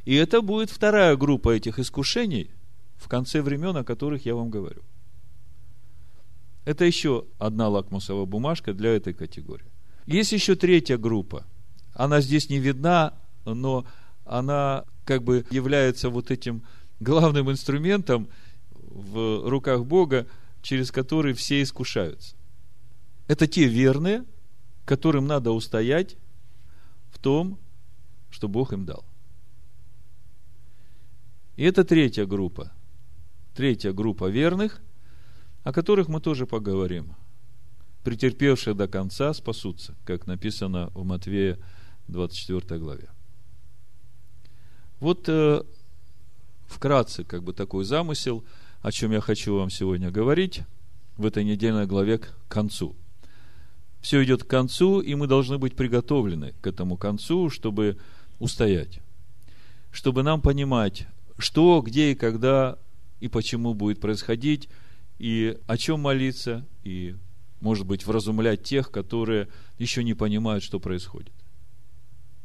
И 0.05 0.15
это 0.15 0.43
будет 0.43 0.69
вторая 0.69 1.17
группа 1.17 1.49
этих 1.49 1.79
искушений 1.79 2.51
в 2.97 3.09
конце 3.09 3.41
времен, 3.41 3.75
о 3.79 3.85
которых 3.85 4.27
я 4.27 4.35
вам 4.35 4.51
говорю. 4.51 4.83
Это 6.67 6.85
еще 6.85 7.25
одна 7.39 7.69
лакмусовая 7.69 8.27
бумажка 8.27 8.75
для 8.75 8.95
этой 8.95 9.15
категории. 9.15 9.73
Есть 10.05 10.33
еще 10.33 10.55
третья 10.55 10.99
группа. 10.99 11.47
Она 11.95 12.21
здесь 12.21 12.51
не 12.51 12.59
видна, 12.59 13.15
но 13.47 13.87
она 14.27 14.85
как 15.07 15.23
бы 15.23 15.47
является 15.51 16.11
вот 16.11 16.31
этим 16.31 16.63
главным 17.05 17.51
инструментом 17.51 18.29
в 18.73 19.49
руках 19.49 19.85
Бога, 19.85 20.27
через 20.63 20.91
который 20.91 21.35
все 21.35 21.63
искушаются. 21.63 22.35
Это 23.29 23.47
те 23.47 23.67
верные, 23.67 24.25
которым 24.85 25.27
надо 25.27 25.53
устоять 25.53 26.17
том, 27.25 27.59
что 28.31 28.49
Бог 28.49 28.75
им 28.75 28.85
дал. 28.85 29.03
И 31.57 31.65
это 31.65 31.85
третья 31.85 32.27
группа. 32.27 32.71
Третья 33.55 33.93
группа 33.93 34.29
верных, 34.29 34.83
о 35.63 35.73
которых 35.73 36.09
мы 36.09 36.21
тоже 36.21 36.47
поговорим. 36.47 37.15
Претерпевшие 38.03 38.75
до 38.75 38.89
конца 38.89 39.33
спасутся, 39.33 39.95
как 40.05 40.27
написано 40.27 40.91
в 40.93 41.05
Матвея 41.05 41.59
24 42.09 42.79
главе. 42.79 43.09
Вот 45.01 45.27
э, 45.29 45.63
вкратце, 46.75 47.25
как 47.25 47.43
бы 47.43 47.53
такой 47.53 47.85
замысел, 47.85 48.45
о 48.83 48.93
чем 48.93 49.13
я 49.13 49.21
хочу 49.21 49.57
вам 49.57 49.71
сегодня 49.71 50.11
говорить 50.11 50.63
в 51.17 51.25
этой 51.25 51.45
недельной 51.45 51.87
главе 51.87 52.19
к 52.19 52.35
концу. 52.49 52.95
Все 54.01 54.23
идет 54.23 54.45
к 54.45 54.47
концу, 54.47 55.01
и 55.01 55.15
мы 55.15 55.27
должны 55.27 55.57
быть 55.57 55.77
приготовлены 55.77 56.53
к 56.61 56.67
этому 56.67 56.97
концу, 56.99 57.49
чтобы 57.49 57.97
устоять. 58.39 59.01
Чтобы 59.91 60.23
нам 60.23 60.43
понимать, 60.43 61.07
что, 61.39 61.81
где 61.81 62.13
и 62.13 62.15
когда 62.15 62.79
и 63.21 63.29
почему 63.29 63.73
будет 63.73 64.01
происходить, 64.01 64.69
и 65.19 65.57
о 65.67 65.79
чем 65.79 66.01
молиться, 66.01 66.67
и, 66.83 67.17
может 67.61 67.87
быть, 67.87 68.05
вразумлять 68.05 68.63
тех, 68.65 68.91
которые 68.91 69.49
еще 69.79 70.05
не 70.05 70.13
понимают, 70.13 70.63
что 70.63 70.81
происходит. 70.81 71.33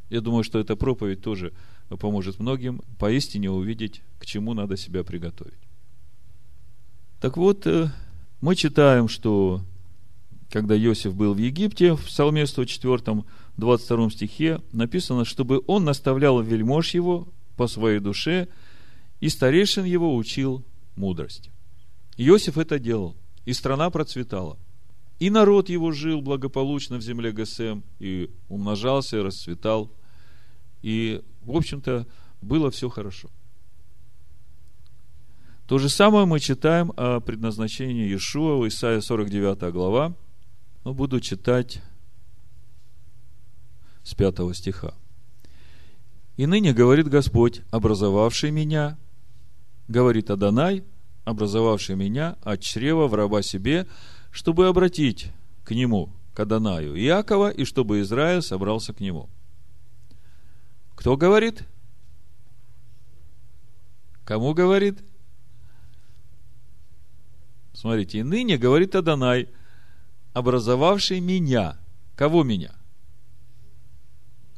Я 0.09 0.21
думаю, 0.21 0.43
что 0.43 0.59
эта 0.59 0.75
проповедь 0.75 1.21
тоже 1.21 1.53
поможет 1.97 2.39
многим 2.39 2.81
поистине 2.97 3.49
увидеть, 3.49 4.01
к 4.19 4.25
чему 4.25 4.53
надо 4.53 4.77
себя 4.77 5.03
приготовить. 5.03 5.59
Так 7.19 7.37
вот, 7.37 7.65
э, 7.67 7.89
мы 8.41 8.55
читаем, 8.55 9.07
что 9.07 9.61
когда 10.49 10.77
Иосиф 10.77 11.15
был 11.15 11.33
в 11.33 11.37
Египте, 11.37 11.95
в 11.95 12.05
Псалме 12.05 12.47
104, 12.47 13.23
22 13.57 14.09
стихе 14.09 14.61
написано, 14.71 15.25
чтобы 15.25 15.61
он 15.67 15.83
наставлял 15.83 16.41
вельмож 16.41 16.93
его 16.93 17.27
по 17.55 17.67
своей 17.67 17.99
душе, 17.99 18.47
и 19.19 19.29
старейшин 19.29 19.83
его 19.83 20.15
учил 20.15 20.63
мудрости. 20.95 21.51
Иосиф 22.17 22.57
это 22.57 22.79
делал, 22.79 23.15
и 23.45 23.53
страна 23.53 23.89
процветала. 23.89 24.57
И 25.19 25.29
народ 25.29 25.69
его 25.69 25.91
жил 25.91 26.21
благополучно 26.21 26.97
в 26.97 27.01
земле 27.01 27.31
Гесем, 27.31 27.83
и 27.99 28.29
умножался, 28.47 29.17
и 29.17 29.21
расцветал. 29.21 29.91
И, 30.81 31.21
в 31.41 31.55
общем-то, 31.55 32.07
было 32.41 32.71
все 32.71 32.89
хорошо. 32.89 33.29
То 35.69 35.77
же 35.77 35.87
самое 35.87 36.25
мы 36.25 36.39
читаем 36.39 36.91
о 36.97 37.19
предназначении 37.19 38.07
Иешуа 38.07 38.57
в 38.57 38.67
Исаия 38.67 39.01
49 39.01 39.71
глава. 39.71 40.15
Но 40.83 40.95
буду 40.95 41.19
читать 41.19 41.81
с 44.03 44.15
5 44.15 44.55
стиха. 44.55 44.95
«И 46.37 46.47
ныне, 46.47 46.73
говорит 46.73 47.07
Господь, 47.07 47.61
образовавший 47.69 48.49
меня, 48.49 48.97
говорит 49.87 50.31
Адонай, 50.31 50.83
образовавший 51.25 51.95
меня 51.95 52.37
от 52.41 52.61
чрева 52.61 53.07
в 53.07 53.13
раба 53.13 53.43
себе, 53.43 53.85
чтобы 54.31 54.67
обратить 54.67 55.27
к 55.63 55.71
нему, 55.71 56.09
к 56.33 56.39
Адонаю 56.39 56.95
Иакова, 56.95 57.51
и 57.51 57.63
чтобы 57.63 58.01
Израиль 58.01 58.41
собрался 58.41 58.93
к 58.93 59.01
нему». 59.01 59.29
Кто 60.99 61.15
говорит? 61.15 61.63
Кому 64.25 64.53
говорит? 64.53 64.99
Смотрите, 67.71 68.19
и 68.19 68.23
ныне 68.23 68.57
говорит 68.57 68.95
Адонай, 68.95 69.47
образовавший 70.33 71.21
меня. 71.21 71.77
Кого 72.17 72.43
меня? 72.43 72.75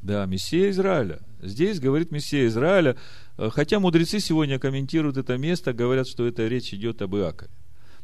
Да, 0.01 0.25
Мессия 0.25 0.71
Израиля. 0.71 1.19
Здесь 1.43 1.79
говорит 1.79 2.09
Мессия 2.09 2.47
Израиля, 2.47 2.97
хотя 3.37 3.79
мудрецы 3.79 4.19
сегодня 4.19 4.57
комментируют 4.57 5.17
это 5.17 5.37
место, 5.37 5.73
говорят, 5.73 6.07
что 6.07 6.25
это 6.25 6.47
речь 6.47 6.73
идет 6.73 7.03
об 7.03 7.15
Иакове. 7.17 7.51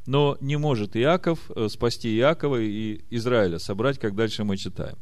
Но 0.05 0.37
не 0.41 0.57
может 0.57 0.95
Иаков 0.95 1.49
э, 1.55 1.69
спасти 1.69 2.15
Иакова 2.15 2.61
и 2.61 3.03
Израиля, 3.09 3.57
собрать, 3.57 3.97
как 3.97 4.13
дальше 4.13 4.43
мы 4.43 4.57
читаем. 4.57 4.99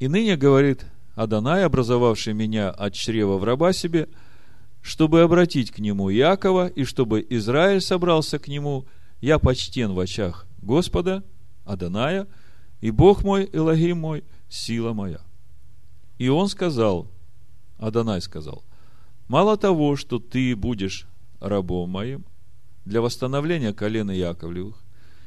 И 0.00 0.08
ныне 0.08 0.36
говорит 0.36 0.86
Адонай, 1.20 1.66
образовавший 1.66 2.32
меня 2.32 2.70
от 2.70 2.94
чрева 2.94 3.36
в 3.36 3.44
раба 3.44 3.74
себе, 3.74 4.08
чтобы 4.80 5.20
обратить 5.20 5.70
к 5.70 5.78
нему 5.78 6.10
Иакова, 6.10 6.66
и 6.66 6.84
чтобы 6.84 7.26
Израиль 7.28 7.82
собрался 7.82 8.38
к 8.38 8.48
нему, 8.48 8.86
я 9.20 9.38
почтен 9.38 9.92
в 9.92 10.00
очах 10.00 10.46
Господа, 10.62 11.22
Адоная, 11.66 12.26
и 12.80 12.90
Бог 12.90 13.22
мой, 13.22 13.50
Элогим 13.52 13.98
мой, 13.98 14.24
сила 14.48 14.94
моя. 14.94 15.20
И 16.16 16.30
он 16.30 16.48
сказал, 16.48 17.06
Адонай 17.76 18.22
сказал, 18.22 18.64
мало 19.28 19.58
того, 19.58 19.96
что 19.96 20.20
ты 20.20 20.56
будешь 20.56 21.06
рабом 21.38 21.90
моим 21.90 22.24
для 22.86 23.02
восстановления 23.02 23.74
колена 23.74 24.12
Яковлевых 24.12 24.82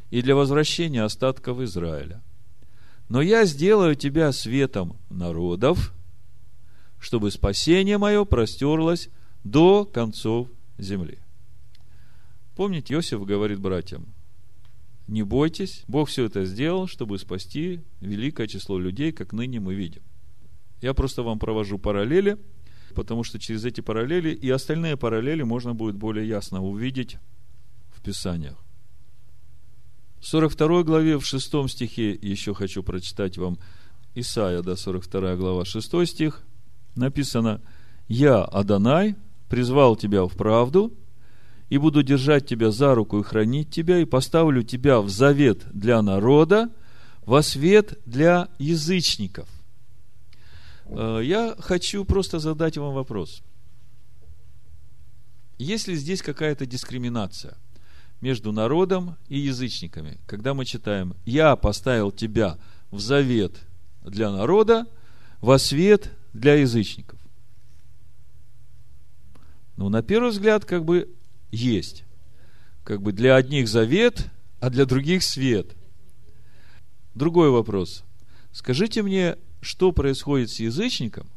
и 0.09 0.23
для 0.23 0.35
возвращения 0.35 1.03
остатков 1.03 1.59
Израиля– 1.59 2.23
но 3.13 3.21
я 3.21 3.45
сделаю 3.45 3.93
тебя 3.93 4.31
светом 4.31 4.97
народов, 5.11 5.93
чтобы 6.97 7.29
спасение 7.29 7.99
мое 7.99 8.25
простерлось 8.25 9.09
до 9.43 9.85
концов 9.85 10.47
земли. 10.79 11.19
Помните, 12.55 12.95
Иосиф 12.95 13.23
говорит 13.23 13.59
братьям, 13.59 14.07
не 15.07 15.21
бойтесь, 15.21 15.83
Бог 15.87 16.09
все 16.09 16.25
это 16.25 16.43
сделал, 16.45 16.87
чтобы 16.87 17.19
спасти 17.19 17.81
великое 18.01 18.47
число 18.47 18.79
людей, 18.79 19.11
как 19.11 19.31
ныне 19.31 19.59
мы 19.59 19.75
видим. 19.75 20.01
Я 20.81 20.95
просто 20.95 21.21
вам 21.21 21.37
провожу 21.37 21.77
параллели, 21.77 22.39
потому 22.95 23.23
что 23.23 23.37
через 23.37 23.63
эти 23.63 23.81
параллели 23.81 24.31
и 24.31 24.49
остальные 24.49 24.97
параллели 24.97 25.43
можно 25.43 25.75
будет 25.75 25.97
более 25.97 26.27
ясно 26.27 26.63
увидеть 26.63 27.17
в 27.91 28.01
Писаниях. 28.01 28.62
В 30.23 30.27
42 30.27 30.83
главе, 30.83 31.17
в 31.19 31.25
6 31.25 31.69
стихе, 31.69 32.11
еще 32.13 32.53
хочу 32.53 32.81
прочитать 32.81 33.37
вам 33.37 33.59
Исаия, 34.15 34.61
да, 34.61 34.77
42 34.77 35.35
глава, 35.35 35.65
6 35.65 36.07
стих, 36.07 36.43
написано, 36.95 37.59
«Я, 38.07 38.41
Адонай, 38.45 39.17
призвал 39.49 39.97
тебя 39.97 40.23
в 40.23 40.31
правду, 40.37 40.93
и 41.67 41.77
буду 41.77 42.03
держать 42.03 42.47
тебя 42.47 42.71
за 42.71 42.95
руку 42.95 43.19
и 43.19 43.23
хранить 43.23 43.69
тебя, 43.69 43.99
и 43.99 44.05
поставлю 44.05 44.63
тебя 44.63 45.01
в 45.01 45.09
завет 45.09 45.65
для 45.73 46.01
народа, 46.01 46.69
во 47.25 47.43
свет 47.43 47.99
для 48.05 48.47
язычников». 48.59 49.49
Э, 50.85 51.19
я 51.21 51.53
хочу 51.59 52.05
просто 52.05 52.39
задать 52.39 52.77
вам 52.77 52.93
вопрос. 52.93 53.43
Есть 55.57 55.89
ли 55.89 55.95
здесь 55.95 56.21
какая-то 56.21 56.65
дискриминация? 56.65 57.57
Между 58.23 58.53
народом 58.53 59.17
и 59.27 59.37
язычниками. 59.37 60.17
Когда 60.25 60.53
мы 60.53 60.63
читаем 60.63 61.13
«Я 61.25 61.57
поставил 61.57 62.09
тебя 62.09 62.57
в 62.89 63.01
завет 63.01 63.59
для 64.01 64.31
народа, 64.31 64.87
во 65.41 65.59
свет 65.59 66.09
для 66.31 66.55
язычников». 66.55 67.19
Ну, 69.75 69.89
на 69.89 70.01
первый 70.01 70.29
взгляд, 70.31 70.63
как 70.63 70.85
бы 70.85 71.13
есть. 71.51 72.05
Как 72.85 73.01
бы 73.01 73.11
для 73.11 73.35
одних 73.35 73.67
завет, 73.67 74.29
а 74.61 74.69
для 74.69 74.85
других 74.85 75.21
свет. 75.21 75.75
Другой 77.15 77.49
вопрос. 77.49 78.05
Скажите 78.53 79.03
мне, 79.03 79.35
что 79.59 79.91
происходит 79.91 80.49
с 80.49 80.61
язычником, 80.61 81.27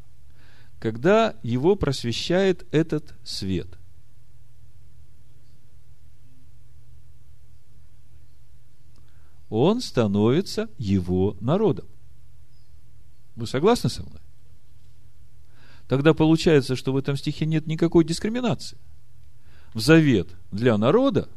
когда 0.79 1.35
его 1.42 1.75
просвещает 1.75 2.64
этот 2.70 3.12
свет– 3.25 3.66
он 9.49 9.81
становится 9.81 10.69
его 10.79 11.37
народом. 11.41 11.87
Вы 13.37 13.47
согласны 13.47 13.91
со 13.91 14.03
мной? 14.03 14.21
Тогда 15.89 16.15
получается, 16.15 16.75
что 16.75 16.93
в 16.93 16.97
этом 16.97 17.17
стихе 17.17 17.47
нет 17.47 17.67
никакой 17.67 18.05
дискриминации. 18.05 18.79
В 19.73 19.81
завет 19.81 20.29
для 20.51 20.77
народа 20.77 21.29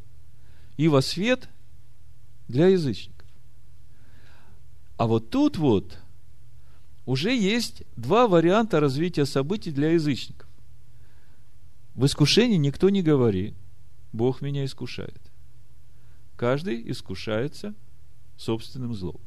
и 0.78 0.88
во 0.88 1.02
свет 1.02 1.50
для 2.48 2.68
язычников. 2.68 3.28
А 4.98 5.08
вот 5.08 5.30
тут 5.30 5.58
вот 5.58 5.98
уже 7.06 7.36
есть 7.36 7.84
два 7.96 8.28
варианта 8.28 8.80
развития 8.80 9.26
событий 9.26 9.72
для 9.72 9.92
язычников. 9.92 10.48
В 11.96 12.06
искушении 12.06 12.58
никто 12.58 12.90
не 12.90 13.02
говорит, 13.02 13.56
Бог 14.14 14.42
меня 14.42 14.66
искушает. 14.66 15.20
Каждый 16.36 16.90
искушается 16.90 17.76
собственным 18.40 18.96
злом. 18.96 19.20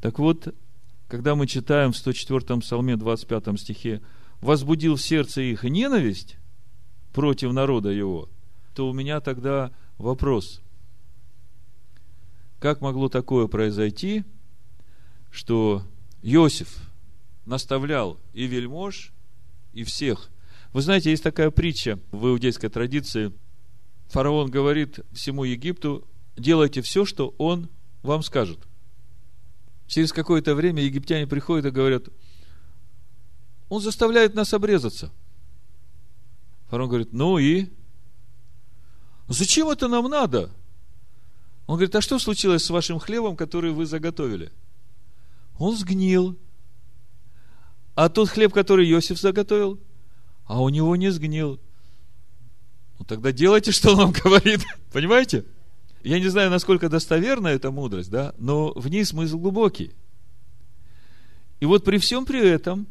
Так 0.00 0.18
вот, 0.18 0.54
когда 1.08 1.34
мы 1.34 1.46
читаем 1.46 1.92
в 1.92 1.96
104 1.96 2.60
псалме 2.60 2.96
25 2.96 3.58
стихе 3.58 4.02
«возбудил 4.40 4.96
в 4.96 5.02
сердце 5.02 5.40
их 5.42 5.64
ненависть 5.64 6.36
против 7.12 7.52
народа 7.52 7.90
его», 7.90 8.28
то 8.74 8.88
у 8.88 8.92
меня 8.92 9.20
тогда 9.20 9.72
вопрос. 9.98 10.60
Как 12.58 12.80
могло 12.80 13.08
такое 13.08 13.46
произойти, 13.46 14.24
что 15.30 15.82
Иосиф 16.22 16.90
наставлял 17.46 18.18
и 18.32 18.46
вельмож, 18.46 19.12
и 19.72 19.84
всех. 19.84 20.30
Вы 20.72 20.82
знаете, 20.82 21.10
есть 21.10 21.22
такая 21.22 21.50
притча 21.50 21.98
в 22.10 22.26
иудейской 22.26 22.68
традиции. 22.68 23.32
Фараон 24.08 24.50
говорит 24.50 25.00
всему 25.12 25.44
Египту, 25.44 26.06
делайте 26.36 26.82
все, 26.82 27.04
что 27.04 27.34
он 27.38 27.68
вам 28.02 28.22
скажет. 28.22 28.58
Через 29.86 30.12
какое-то 30.12 30.54
время 30.54 30.82
египтяне 30.82 31.26
приходят 31.26 31.66
и 31.66 31.70
говорят, 31.70 32.04
Он 33.68 33.80
заставляет 33.80 34.34
нас 34.34 34.54
обрезаться. 34.54 35.12
Фарон 36.68 36.88
говорит, 36.88 37.12
ну 37.12 37.36
и? 37.38 37.68
Зачем 39.28 39.68
это 39.68 39.88
нам 39.88 40.08
надо? 40.08 40.50
Он 41.66 41.76
говорит, 41.76 41.94
а 41.94 42.00
что 42.00 42.18
случилось 42.18 42.64
с 42.64 42.70
вашим 42.70 42.98
хлебом, 42.98 43.36
который 43.36 43.72
вы 43.72 43.84
заготовили? 43.86 44.50
Он 45.58 45.76
сгнил. 45.76 46.38
А 47.94 48.08
тот 48.08 48.30
хлеб, 48.30 48.54
который 48.54 48.90
Иосиф 48.90 49.20
заготовил, 49.20 49.78
а 50.46 50.62
у 50.62 50.70
него 50.70 50.96
не 50.96 51.10
сгнил. 51.10 51.60
Ну 52.98 53.04
тогда 53.04 53.32
делайте, 53.32 53.72
что 53.72 53.90
он 53.90 53.96
вам 53.96 54.12
говорит. 54.12 54.62
Понимаете? 54.92 55.44
Я 56.02 56.18
не 56.18 56.28
знаю, 56.28 56.50
насколько 56.50 56.88
достоверна 56.88 57.48
эта 57.48 57.70
мудрость, 57.70 58.10
да, 58.10 58.34
но 58.38 58.72
в 58.74 58.88
ней 58.88 59.04
смысл 59.04 59.38
глубокий. 59.38 59.92
И 61.60 61.66
вот 61.66 61.84
при 61.84 61.98
всем 61.98 62.26
при 62.26 62.40
этом, 62.40 62.86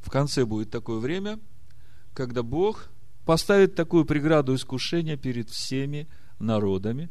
в 0.00 0.10
конце 0.10 0.44
будет 0.44 0.70
такое 0.70 0.98
время, 0.98 1.40
когда 2.12 2.42
Бог 2.42 2.90
поставит 3.24 3.74
такую 3.74 4.04
преграду 4.04 4.54
искушения 4.54 5.16
перед 5.16 5.50
всеми 5.50 6.06
народами. 6.38 7.10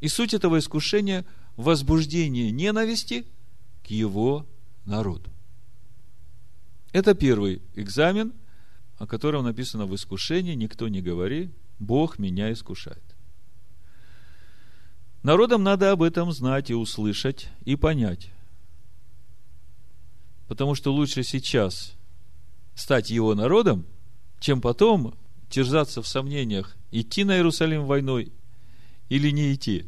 И 0.00 0.08
суть 0.08 0.34
этого 0.34 0.58
искушения– 0.58 1.24
возбуждение 1.56 2.50
ненависти 2.50 3.26
к 3.84 3.88
его 3.88 4.46
народу. 4.84 5.30
Это 6.92 7.14
первый 7.14 7.62
экзамен, 7.74 8.32
о 8.98 9.06
котором 9.06 9.44
написано 9.44 9.86
в 9.86 9.94
искушении 9.94 10.54
«Никто 10.54 10.88
не 10.88 11.02
говори, 11.02 11.50
Бог 11.78 12.18
меня 12.18 12.52
искушает». 12.52 13.09
Народам 15.22 15.62
надо 15.62 15.92
об 15.92 16.02
этом 16.02 16.32
знать 16.32 16.70
и 16.70 16.74
услышать, 16.74 17.48
и 17.64 17.76
понять. 17.76 18.30
Потому 20.48 20.74
что 20.74 20.92
лучше 20.92 21.22
сейчас 21.22 21.94
стать 22.74 23.10
его 23.10 23.34
народом, 23.34 23.84
чем 24.40 24.60
потом 24.60 25.14
терзаться 25.50 26.00
в 26.00 26.08
сомнениях, 26.08 26.76
идти 26.90 27.24
на 27.24 27.36
Иерусалим 27.36 27.84
войной 27.84 28.32
или 29.08 29.30
не 29.30 29.52
идти. 29.52 29.86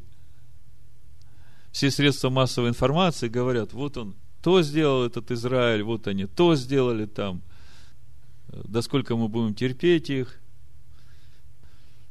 Все 1.70 1.90
средства 1.90 2.28
массовой 2.28 2.68
информации 2.68 3.28
говорят, 3.28 3.72
вот 3.72 3.96
он 3.96 4.14
то 4.42 4.60
сделал 4.60 5.04
этот 5.04 5.30
Израиль, 5.30 5.82
вот 5.82 6.06
они 6.06 6.26
то 6.26 6.54
сделали 6.56 7.06
там. 7.06 7.42
До 8.48 8.82
сколько 8.82 9.16
мы 9.16 9.28
будем 9.28 9.54
терпеть 9.54 10.10
их? 10.10 10.38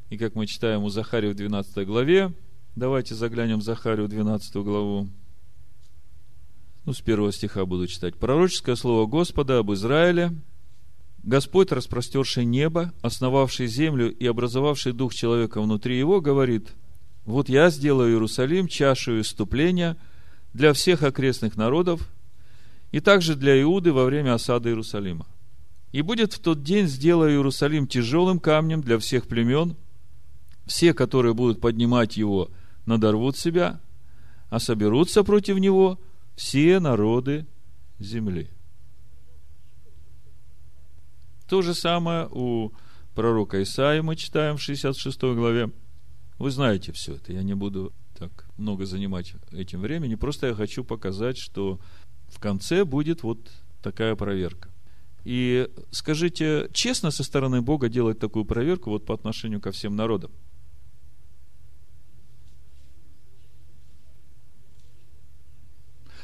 И 0.10 0.18
как 0.18 0.34
мы 0.34 0.48
читаем 0.48 0.84
у 0.84 0.90
Захария 0.90 1.32
в 1.32 1.36
12 1.36 1.86
главе, 1.86 2.34
давайте 2.76 3.16
заглянем 3.16 3.60
в 3.60 3.64
Захарию 3.64 4.08
12 4.08 4.56
главу. 4.58 5.10
Ну, 6.86 6.94
с 6.94 7.02
первого 7.02 7.32
стиха 7.32 7.66
буду 7.66 7.88
читать. 7.88 8.16
Пророческое 8.16 8.76
слово 8.76 9.06
Господа 9.06 9.60
об 9.60 9.72
Израиле. 9.74 10.36
Господь, 11.24 11.72
распростерший 11.72 12.46
небо, 12.46 12.92
основавший 13.02 13.68
землю 13.68 14.12
и 14.12 14.26
образовавший 14.26 14.94
дух 14.94 15.14
человека 15.14 15.62
внутри 15.62 15.98
его, 15.98 16.20
говорит, 16.20 16.70
вот 17.26 17.50
я 17.50 17.70
сделаю 17.70 18.12
Иерусалим 18.12 18.68
чашу 18.68 19.22
иступления 19.22 19.98
для 20.54 20.74
всех 20.74 21.04
окрестных 21.04 21.56
народов, 21.56 22.10
и 22.92 23.00
также 23.00 23.36
для 23.36 23.62
Иуды 23.62 23.94
во 23.94 24.06
время 24.06 24.34
осады 24.34 24.70
Иерусалима. 24.70 25.28
И 25.92 26.02
будет 26.02 26.34
в 26.34 26.40
тот 26.40 26.64
день 26.64 26.88
сделаю 26.88 27.32
Иерусалим 27.32 27.86
тяжелым 27.86 28.40
камнем 28.40 28.82
для 28.82 28.98
всех 28.98 29.28
племен. 29.28 29.76
Все, 30.66 30.94
которые 30.94 31.34
будут 31.34 31.62
поднимать 31.62 32.18
его, 32.18 32.50
надорвут 32.92 33.38
себя, 33.38 33.80
а 34.50 34.60
соберутся 34.60 35.24
против 35.24 35.58
него 35.58 36.00
все 36.36 36.80
народы 36.80 37.46
земли. 38.00 38.50
То 41.48 41.62
же 41.62 41.74
самое 41.74 42.28
у 42.32 42.72
пророка 43.16 43.62
Исаия 43.64 44.02
мы 44.02 44.16
читаем 44.16 44.58
в 44.58 44.62
66 44.62 45.22
главе. 45.22 45.72
Вы 46.38 46.52
знаете 46.52 46.92
все 46.92 47.16
это, 47.16 47.34
я 47.34 47.44
не 47.44 47.54
буду 47.54 47.94
так 48.18 48.46
много 48.58 48.86
занимать 48.86 49.34
этим 49.52 49.82
времени, 49.82 50.16
просто 50.16 50.48
я 50.48 50.54
хочу 50.54 50.84
показать, 50.84 51.38
что 51.38 51.80
в 52.28 52.40
конце 52.40 52.84
будет 52.84 53.24
вот 53.24 53.40
такая 53.82 54.16
проверка. 54.16 54.70
И 55.24 55.70
скажите, 55.92 56.70
честно 56.74 57.12
со 57.12 57.24
стороны 57.24 57.62
Бога 57.62 57.90
делать 57.90 58.20
такую 58.20 58.46
проверку 58.46 58.90
вот 58.90 59.06
по 59.06 59.14
отношению 59.14 59.62
ко 59.62 59.72
всем 59.72 59.96
народам? 59.96 60.32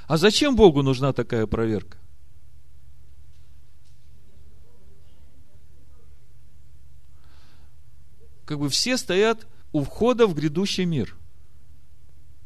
А 0.08 0.18
зачем 0.18 0.56
Богу 0.56 0.82
нужна 0.82 1.14
такая 1.14 1.46
проверка? 1.46 1.98
Как 8.46 8.58
бы 8.60 8.70
все 8.70 8.98
стоят 8.98 9.46
у 9.74 9.84
входа 9.84 10.26
в 10.26 10.34
грядущий 10.34 10.86
мир– 10.86 11.16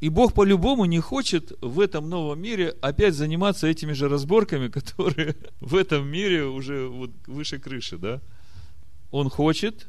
и 0.01 0.09
Бог 0.09 0.33
по-любому 0.33 0.85
не 0.85 0.99
хочет 0.99 1.53
в 1.61 1.79
этом 1.79 2.09
новом 2.09 2.41
мире 2.41 2.75
опять 2.81 3.13
заниматься 3.13 3.67
этими 3.67 3.93
же 3.93 4.09
разборками, 4.09 4.67
которые 4.67 5.35
в 5.61 5.75
этом 5.75 6.07
мире 6.07 6.45
уже 6.45 6.87
вот 6.87 7.11
выше 7.27 7.59
крыши, 7.59 7.97
да? 7.97 8.19
Он 9.11 9.29
хочет, 9.29 9.87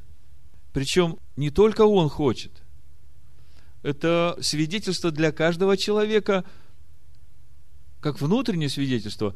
причем 0.74 1.18
не 1.36 1.50
только 1.50 1.86
он 1.86 2.10
хочет. 2.10 2.52
Это 3.82 4.36
свидетельство 4.42 5.10
для 5.10 5.32
каждого 5.32 5.78
человека, 5.78 6.44
как 8.02 8.20
внутреннее 8.20 8.68
свидетельство, 8.68 9.34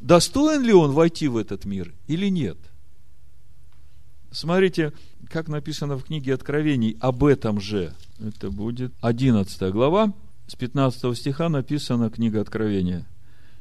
достоин 0.00 0.62
ли 0.62 0.72
он 0.72 0.90
войти 0.90 1.28
в 1.28 1.36
этот 1.36 1.64
мир 1.64 1.94
или 2.08 2.28
нет. 2.28 2.58
Смотрите, 4.32 4.92
как 5.30 5.46
написано 5.46 5.96
в 5.96 6.04
книге 6.04 6.34
Откровений 6.34 6.96
об 7.00 7.22
этом 7.22 7.60
же– 7.60 7.94
это 8.18 8.50
будет 8.50 8.92
11 9.02 9.72
глава, 9.72 10.12
с 10.46 10.56
15 10.56 11.16
стиха 11.16 11.48
написана 11.48 12.10
книга 12.10 12.40
Откровения. 12.40 13.06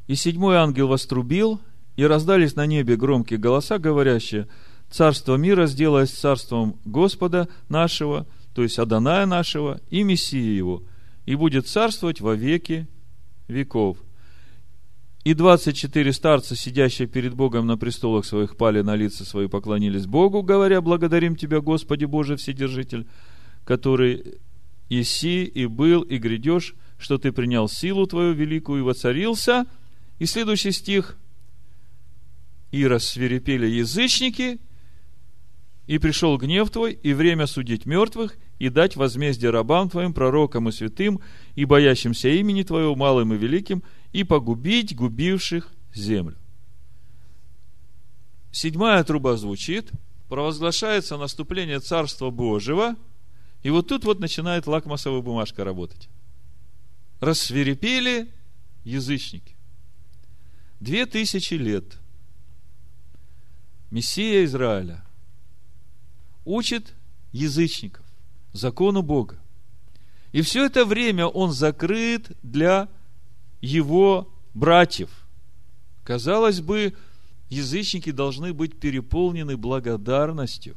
«И 0.08 0.16
седьмой 0.16 0.56
ангел 0.58 0.88
вострубил, 0.88 1.60
и 1.96 2.06
раздались 2.06 2.56
на 2.56 2.66
небе 2.66 2.96
громкие 2.96 3.40
голоса, 3.40 3.78
говорящие, 3.78 4.48
«Царство 4.90 5.36
мира 5.36 5.66
сделалось 5.66 6.12
царством 6.12 6.78
Господа 6.86 7.48
нашего, 7.70 8.28
то 8.54 8.64
есть 8.64 8.80
Аданая 8.80 9.26
нашего, 9.26 9.82
и 9.90 10.04
Мессии 10.04 10.56
его, 10.56 10.84
и 11.26 11.36
будет 11.36 11.68
царствовать 11.68 12.22
во 12.22 12.36
веки 12.36 12.88
веков». 13.48 13.98
И 15.26 15.34
двадцать 15.34 15.76
четыре 15.76 16.14
старца, 16.14 16.56
сидящие 16.56 17.08
перед 17.08 17.34
Богом 17.34 17.66
на 17.66 17.80
престолах 17.80 18.26
своих, 18.26 18.56
пали 18.56 18.82
на 18.82 18.96
лица 18.96 19.26
свои, 19.26 19.48
поклонились 19.48 20.06
Богу, 20.06 20.44
говоря, 20.44 20.82
«Благодарим 20.82 21.36
Тебя, 21.36 21.62
Господи 21.62 22.06
Боже 22.06 22.38
Вседержитель, 22.38 23.08
который 23.64 24.36
Иси 24.88 25.46
и 25.46 25.66
был, 25.66 26.04
и 26.04 26.20
грядешь, 26.20 26.76
что 27.00 27.18
ты 27.18 27.32
принял 27.32 27.68
силу 27.68 28.06
твою 28.06 28.34
великую 28.34 28.82
и 28.82 28.84
воцарился. 28.84 29.66
И 30.20 30.28
следующий 30.28 30.72
стих. 30.72 31.18
И 32.70 32.86
рассверепели 32.86 33.66
язычники, 33.66 34.60
и 35.88 35.98
пришел 35.98 36.38
гнев 36.38 36.70
твой, 36.70 36.94
и 36.94 37.14
время 37.14 37.48
судить 37.48 37.88
мертвых, 37.88 38.38
и 38.60 38.70
дать 38.70 38.96
возмездие 38.96 39.50
рабам 39.50 39.90
твоим, 39.90 40.14
пророкам 40.14 40.70
и 40.70 40.72
святым, 40.72 41.20
и 41.56 41.66
боящимся 41.66 42.30
имени 42.30 42.62
твоего, 42.62 42.96
малым 42.96 43.34
и 43.34 43.38
великим, 43.38 43.82
и 44.16 44.24
погубить 44.24 44.96
губивших 44.96 45.72
землю. 45.94 46.38
Седьмая 48.52 49.04
труба 49.04 49.36
звучит, 49.38 49.92
провозглашается 50.30 51.18
наступление 51.18 51.80
Царства 51.80 52.30
Божьего– 52.30 52.96
и 53.66 53.72
вот 53.72 53.88
тут 53.88 54.06
вот 54.06 54.20
начинает 54.20 54.68
лакмусовая 54.68 55.22
бумажка 55.22 55.64
работать. 55.64 56.08
Рассверепели 57.20 58.32
язычники. 58.84 59.56
Две 60.80 61.08
тысячи 61.08 61.56
лет 61.56 61.98
Мессия 63.90 64.46
Израиля 64.46 65.04
учит 66.44 66.94
язычников 67.32 68.06
закону 68.54 69.02
Бога. 69.02 69.42
И 70.32 70.44
все 70.44 70.68
это 70.68 70.86
время 70.86 71.26
он 71.26 71.52
закрыт 71.52 72.38
для 72.44 72.88
его 73.66 74.32
братьев. 74.54 75.10
Казалось 76.04 76.62
бы, 76.62 76.94
язычники 77.50 78.12
должны 78.12 78.54
быть 78.54 78.80
переполнены 78.80 79.58
благодарностью 79.58 80.76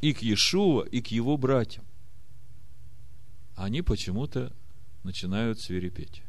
и 0.00 0.12
к 0.12 0.22
Иешуа, 0.22 0.82
и 0.82 1.00
к 1.00 1.08
его 1.08 1.36
братьям. 1.36 1.84
Они 3.54 3.82
почему-то 3.82 4.52
начинают 5.04 5.60
свирепеть. 5.60 6.22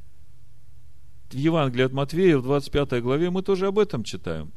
В 1.30 1.34
Евангелии 1.34 1.86
от 1.86 1.94
Матвея, 1.94 2.38
в 2.38 2.44
25 2.44 3.02
главе, 3.02 3.30
мы 3.30 3.42
тоже 3.42 3.68
об 3.68 3.80
этом 3.80 4.04
читаем. 4.04 4.52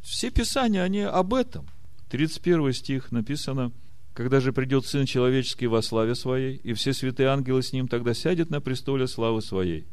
Все 0.00 0.30
Писания, 0.30 0.82
они 0.82 1.00
об 1.00 1.34
этом. 1.34 1.66
31 2.08 2.72
стих 2.72 3.12
написано, 3.12 3.72
«Когда 4.16 4.40
же 4.40 4.54
придет 4.54 4.86
Сын 4.86 5.04
Человеческий 5.04 5.66
во 5.66 5.82
славе 5.82 6.14
Своей, 6.14 6.56
и 6.56 6.72
все 6.72 6.94
святые 6.94 7.28
ангелы 7.28 7.62
с 7.62 7.74
Ним, 7.74 7.86
тогда 7.86 8.14
сядет 8.14 8.48
на 8.48 8.62
престоле 8.62 9.06
славы 9.06 9.42
Своей. 9.42 9.86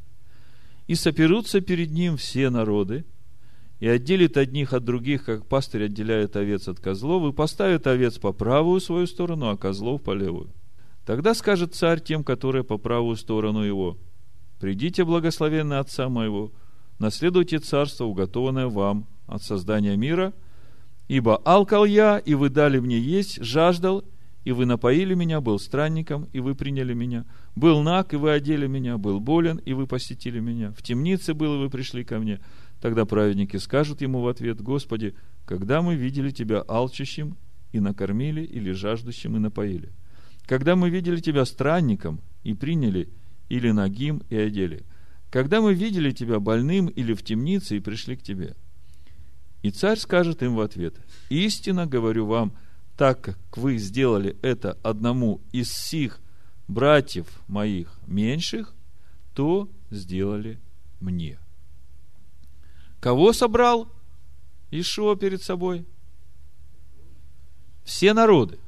И 0.88 0.96
соперутся 0.96 1.60
перед 1.60 1.92
Ним 1.92 2.16
все 2.16 2.50
народы, 2.50 3.04
и 3.82 3.88
отделит 3.90 4.38
одних 4.38 4.72
от 4.72 4.86
других, 4.86 5.26
как 5.26 5.46
пастырь 5.46 5.88
отделяет 5.88 6.38
овец 6.38 6.70
от 6.70 6.80
козлов, 6.80 7.34
и 7.34 7.36
поставит 7.36 7.86
овец 7.86 8.18
по 8.18 8.32
правую 8.32 8.80
свою 8.80 9.08
сторону, 9.08 9.50
а 9.50 9.58
козлов 9.58 10.02
по 10.02 10.12
левую. 10.12 10.54
Тогда 11.06 11.34
скажет 11.34 11.76
царь 11.76 12.00
тем, 12.02 12.24
которые 12.24 12.64
по 12.64 12.78
правую 12.78 13.18
сторону 13.18 13.62
его, 13.62 13.98
«Придите, 14.58 15.04
благословенный 15.04 15.80
Отца 15.80 16.08
моего, 16.08 16.54
наследуйте 16.98 17.60
царство, 17.60 18.06
уготованное 18.06 18.68
вам 18.68 19.06
от 19.28 19.44
создания 19.44 19.98
мира, 19.98 20.32
ибо 21.10 21.36
алкал 21.44 21.84
я, 21.84 22.20
и 22.20 22.36
вы 22.36 22.48
дали 22.48 22.80
мне 22.80 22.98
есть, 22.98 23.44
жаждал, 23.44 24.06
и 24.44 24.52
вы 24.52 24.66
напоили 24.66 25.14
меня, 25.14 25.40
был 25.40 25.58
странником, 25.58 26.28
и 26.34 26.40
вы 26.40 26.56
приняли 26.56 26.94
меня, 26.94 27.26
был 27.56 27.82
наг, 27.82 28.14
и 28.14 28.18
вы 28.18 28.32
одели 28.32 28.68
меня, 28.68 28.98
был 28.98 29.20
болен, 29.20 29.58
и 29.58 29.74
вы 29.74 29.88
посетили 29.88 30.40
меня, 30.40 30.72
в 30.72 30.82
темнице 30.82 31.34
был, 31.34 31.56
и 31.56 31.58
вы 31.60 31.70
пришли 31.70 32.04
ко 32.04 32.20
мне. 32.20 32.40
Тогда 32.82 33.06
праведники 33.06 33.56
скажут 33.58 34.02
ему 34.02 34.22
в 34.22 34.28
ответ, 34.28 34.62
Господи, 34.62 35.16
когда 35.46 35.82
мы 35.82 35.96
видели 35.96 36.32
Тебя 36.32 36.64
алчущим 36.68 37.38
и 37.72 37.80
накормили, 37.80 38.42
или 38.42 38.72
жаждущим 38.72 39.38
и 39.38 39.40
напоили? 39.40 39.92
Когда 40.46 40.76
мы 40.76 40.90
видели 40.90 41.22
Тебя 41.22 41.46
странником 41.46 42.20
и 42.44 42.54
приняли, 42.54 43.10
или 43.48 43.72
нагим 43.72 44.22
и 44.30 44.36
одели? 44.36 44.84
Когда 45.32 45.62
мы 45.62 45.74
видели 45.74 46.12
Тебя 46.12 46.42
больным 46.42 46.88
или 46.88 47.14
в 47.14 47.24
темнице 47.24 47.78
и 47.78 47.80
пришли 47.80 48.18
к 48.18 48.24
Тебе? 48.24 48.56
И 49.62 49.72
царь 49.72 49.98
скажет 49.98 50.44
им 50.44 50.56
в 50.56 50.60
ответ, 50.60 50.96
истинно 51.30 51.86
говорю 51.86 52.26
вам, 52.26 52.54
так 52.98 53.22
как 53.22 53.58
вы 53.58 53.78
сделали 53.78 54.38
это 54.42 54.78
одному 54.84 55.42
из 55.52 55.72
сих 55.72 56.20
братьев 56.68 57.28
моих 57.48 58.00
меньших, 58.06 58.74
то 59.34 59.68
сделали 59.90 60.60
мне. 61.00 61.40
Кого 63.00 63.34
собрал 63.34 63.92
Ишуа 64.72 65.16
перед 65.16 65.42
собой? 65.42 65.86
Все 67.84 68.14
народы. 68.14 68.60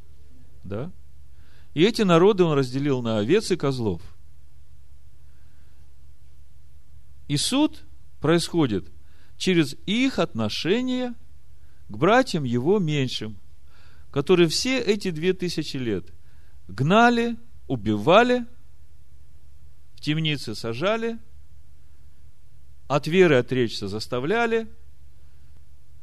Да? 0.63 0.91
И 1.73 1.83
эти 1.83 2.01
народы 2.01 2.43
он 2.43 2.57
разделил 2.57 3.01
на 3.01 3.19
овец 3.19 3.51
и 3.51 3.55
козлов. 3.55 4.01
И 7.27 7.38
суд 7.38 7.83
происходит 8.19 8.91
через 9.38 9.75
их 9.85 10.19
отношение 10.19 11.13
к 11.89 11.97
братьям 11.97 12.43
его 12.43 12.79
меньшим– 12.79 13.38
которые 14.15 14.47
все 14.47 14.80
эти 14.80 15.12
две 15.12 15.34
тысячи 15.34 15.75
лет 15.75 16.06
гнали, 16.69 17.36
убивали, 17.67 18.45
в 19.93 19.99
темнице 19.99 20.56
сажали, 20.56 21.19
от 22.88 23.08
веры 23.08 23.36
отречься 23.36 23.89
заставляли, 23.89 24.69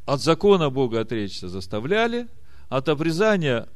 от 0.04 0.20
закона 0.20 0.68
Бога 0.68 1.00
отречься 1.00 1.48
заставляли, 1.48 2.28
от 2.68 2.90
обрезания 2.90 3.66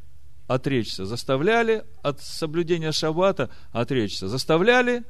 отречься 0.49 1.07
заставляли, 1.07 1.87
от 2.03 2.21
соблюдения 2.21 2.93
шаббата 2.93 3.49
отречься 3.73 4.29
заставляли, 4.29 5.05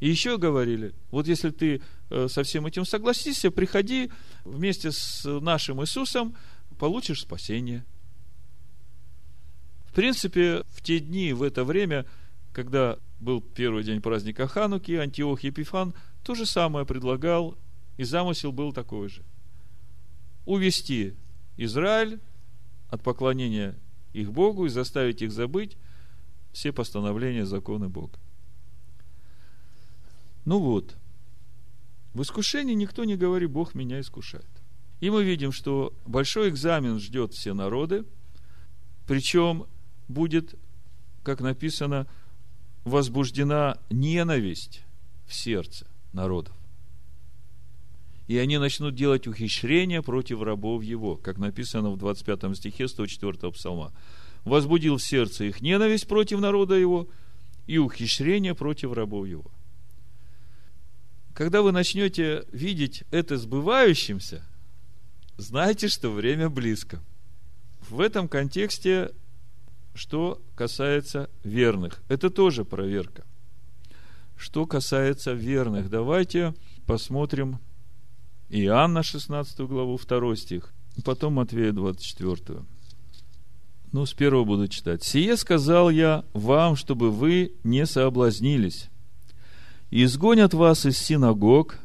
и 0.00 0.10
еще 0.10 0.36
говорили, 0.36 0.94
вот 1.10 1.26
если 1.28 1.48
ты 1.48 1.80
э, 2.10 2.28
со 2.28 2.42
всем 2.42 2.66
этим 2.66 2.84
согласишься, 2.84 3.50
приходи 3.50 4.10
вместе 4.44 4.92
с 4.92 5.24
нашим 5.24 5.80
Иисусом, 5.80 6.36
получишь 6.76 7.22
спасение– 7.22 7.86
в 9.88 9.92
принципе, 9.92 10.62
в 10.70 10.82
те 10.82 11.00
дни, 11.00 11.32
в 11.32 11.42
это 11.42 11.64
время, 11.64 12.06
когда 12.52 12.98
был 13.20 13.40
первый 13.40 13.82
день 13.82 14.00
праздника 14.00 14.46
Хануки, 14.46 14.92
Антиох 14.92 15.40
Епифан 15.40 15.94
то 16.22 16.34
же 16.34 16.46
самое 16.46 16.86
предлагал, 16.86 17.56
и 17.96 18.04
замысел 18.04 18.52
был 18.52 18.72
такой 18.72 19.08
же. 19.08 19.22
Увести 20.44 21.14
Израиль 21.56 22.20
от 22.90 23.02
поклонения 23.02 23.76
их 24.12 24.32
Богу 24.32 24.66
и 24.66 24.70
заставить 24.70 25.22
их 25.22 25.32
забыть 25.32 25.76
все 26.52 26.72
постановления 26.72 27.44
законы 27.44 27.88
Бога. 27.88 28.18
Ну 30.44 30.60
вот, 30.60 30.96
в 32.14 32.22
искушении 32.22 32.74
никто 32.74 33.04
не 33.04 33.16
говорит, 33.16 33.50
Бог 33.50 33.74
меня 33.74 34.00
искушает. 34.00 34.48
И 35.00 35.10
мы 35.10 35.24
видим, 35.24 35.52
что 35.52 35.92
большой 36.06 36.48
экзамен 36.48 36.98
ждет 36.98 37.32
все 37.32 37.52
народы, 37.52 38.04
причем 39.06 39.66
будет, 40.08 40.54
как 41.22 41.40
написано, 41.40 42.06
возбуждена 42.84 43.78
ненависть 43.90 44.82
в 45.26 45.34
сердце 45.34 45.86
народов. 46.12 46.54
И 48.26 48.36
они 48.36 48.58
начнут 48.58 48.94
делать 48.94 49.26
ухищрения 49.26 50.02
против 50.02 50.42
рабов 50.42 50.82
его, 50.82 51.16
как 51.16 51.38
написано 51.38 51.90
в 51.90 51.96
25 51.96 52.56
стихе 52.56 52.88
104 52.88 53.50
псалма. 53.52 53.92
Возбудил 54.44 54.96
в 54.96 55.02
сердце 55.02 55.44
их 55.44 55.60
ненависть 55.60 56.06
против 56.06 56.40
народа 56.40 56.74
его 56.74 57.08
и 57.66 57.78
ухищрение 57.78 58.54
против 58.54 58.92
рабов 58.92 59.26
его. 59.26 59.50
Когда 61.34 61.62
вы 61.62 61.72
начнете 61.72 62.44
видеть 62.52 63.04
это 63.10 63.38
сбывающимся, 63.38 64.44
знайте, 65.36 65.88
что 65.88 66.10
время 66.10 66.50
близко. 66.50 67.00
В 67.88 68.00
этом 68.00 68.28
контексте 68.28 69.12
что 69.98 70.40
касается 70.54 71.28
верных, 71.42 72.00
это 72.08 72.30
тоже 72.30 72.64
проверка. 72.64 73.24
Что 74.36 74.64
касается 74.64 75.32
верных, 75.32 75.90
давайте 75.90 76.54
посмотрим 76.86 77.58
Иоанна 78.48 79.02
16 79.02 79.58
главу, 79.62 79.98
2 79.98 80.36
стих, 80.36 80.72
потом 81.04 81.34
Матвея 81.34 81.72
24. 81.72 82.60
Ну, 83.90 84.06
с 84.06 84.12
первого 84.12 84.44
буду 84.44 84.68
читать. 84.68 85.02
«Сие 85.02 85.36
сказал 85.36 85.90
я 85.90 86.24
вам, 86.32 86.76
чтобы 86.76 87.10
вы 87.10 87.54
не 87.64 87.84
соблазнились. 87.84 88.90
изгонят 89.90 90.54
вас 90.54 90.86
из 90.86 90.96
синагог. 90.98 91.78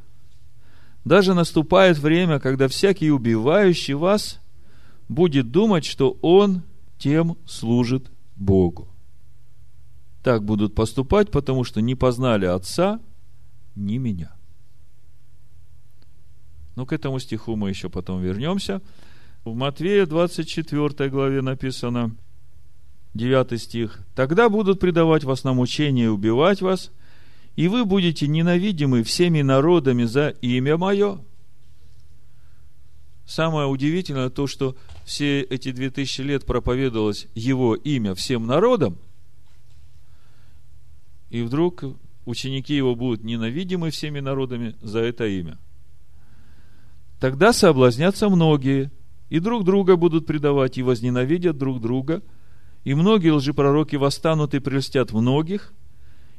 Даже 1.04 1.34
наступает 1.34 1.98
время, 1.98 2.40
когда 2.40 2.68
всякий 2.68 3.12
убивающий 3.12 3.96
вас 3.96 4.40
будет 5.10 5.52
думать, 5.52 5.86
что 5.86 6.18
он 6.22 6.62
тем 7.04 7.38
служит 7.46 8.10
Богу. 8.38 8.88
Так 10.24 10.46
будут 10.46 10.74
поступать, 10.74 11.32
потому 11.32 11.66
что 11.66 11.82
не 11.82 11.96
познали 11.96 12.46
Отца, 12.46 13.02
ни 13.76 13.98
меня. 13.98 14.32
Но 16.78 16.86
к 16.86 16.94
этому 16.94 17.20
стиху 17.20 17.58
мы 17.58 17.68
еще 17.68 17.90
потом 17.90 18.22
вернемся. 18.22 18.82
В 19.44 19.54
Матвея 19.54 20.06
24 20.06 21.10
главе 21.10 21.42
написано, 21.42 22.16
9 23.16 23.62
стих, 23.62 24.00
«Тогда 24.16 24.48
будут 24.48 24.80
предавать 24.80 25.26
вас 25.26 25.44
на 25.44 25.52
мучение 25.52 26.06
и 26.06 26.08
убивать 26.08 26.62
вас, 26.62 26.90
и 27.58 27.68
вы 27.68 27.84
будете 27.84 28.30
ненавидимы 28.30 29.04
всеми 29.04 29.42
народами 29.42 30.06
за 30.06 30.30
имя 30.30 30.78
Мое». 30.78 31.20
Самое 33.26 33.68
удивительное 33.68 34.30
то, 34.30 34.48
что 34.48 34.76
все 35.06 35.42
эти 35.42 35.72
две 35.72 35.90
тысячи 35.90 36.22
лет 36.22 36.46
проповедовалось 36.46 37.28
его 37.36 37.76
имя 37.76 38.16
всем 38.16 38.46
народам, 38.46 38.98
и 41.30 41.42
вдруг 41.42 41.84
ученики 42.26 42.76
его 42.76 42.96
будут 42.96 43.24
ненавидимы 43.24 43.90
всеми 43.92 44.20
народами 44.20 44.76
за 44.82 45.00
это 45.00 45.26
имя. 45.26 45.58
Тогда 47.20 47.54
соблазнятся 47.54 48.30
многие, 48.30 48.92
и 49.30 49.40
друг 49.40 49.64
друга 49.64 49.96
будут 49.96 50.28
предавать, 50.28 50.78
и 50.78 50.84
возненавидят 50.84 51.58
друг 51.58 51.80
друга, 51.82 52.22
и 52.84 52.94
многие 52.94 53.32
лжепророки 53.32 53.96
восстанут 53.96 54.54
и 54.54 54.60
прельстят 54.60 55.14
многих, 55.14 55.74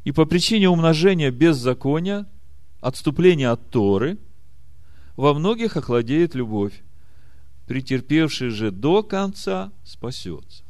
и 0.04 0.12
по 0.12 0.26
причине 0.26 0.68
умножения 0.68 1.30
беззакония, 1.30 2.26
отступления 2.82 3.50
от 3.50 3.70
Торы, 3.70 4.18
во 5.16 5.34
многих 5.34 5.76
охладеет 5.76 6.34
любовь 6.34 6.82
претерпевший 7.66 8.50
же 8.50 8.70
до 8.70 9.02
конца 9.02 9.72
спасется. 9.84 10.64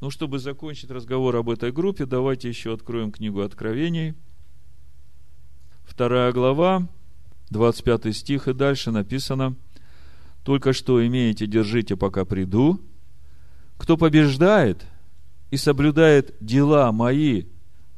Ну, 0.00 0.10
чтобы 0.10 0.38
закончить 0.38 0.90
разговор 0.90 1.34
об 1.36 1.50
этой 1.50 1.72
группе, 1.72 2.06
давайте 2.06 2.48
еще 2.48 2.72
откроем 2.72 3.10
книгу 3.10 3.40
Откровений. 3.40 4.14
Вторая 5.82 6.32
глава, 6.32 6.88
25 7.50 8.14
стих 8.14 8.46
и 8.46 8.54
дальше 8.54 8.92
написано, 8.92 9.56
«Только 10.44 10.72
что 10.72 11.04
имеете, 11.04 11.46
держите, 11.46 11.96
пока 11.96 12.24
приду. 12.24 12.80
Кто 13.76 13.96
побеждает 13.96 14.86
и 15.50 15.56
соблюдает 15.56 16.36
дела 16.40 16.92
мои 16.92 17.44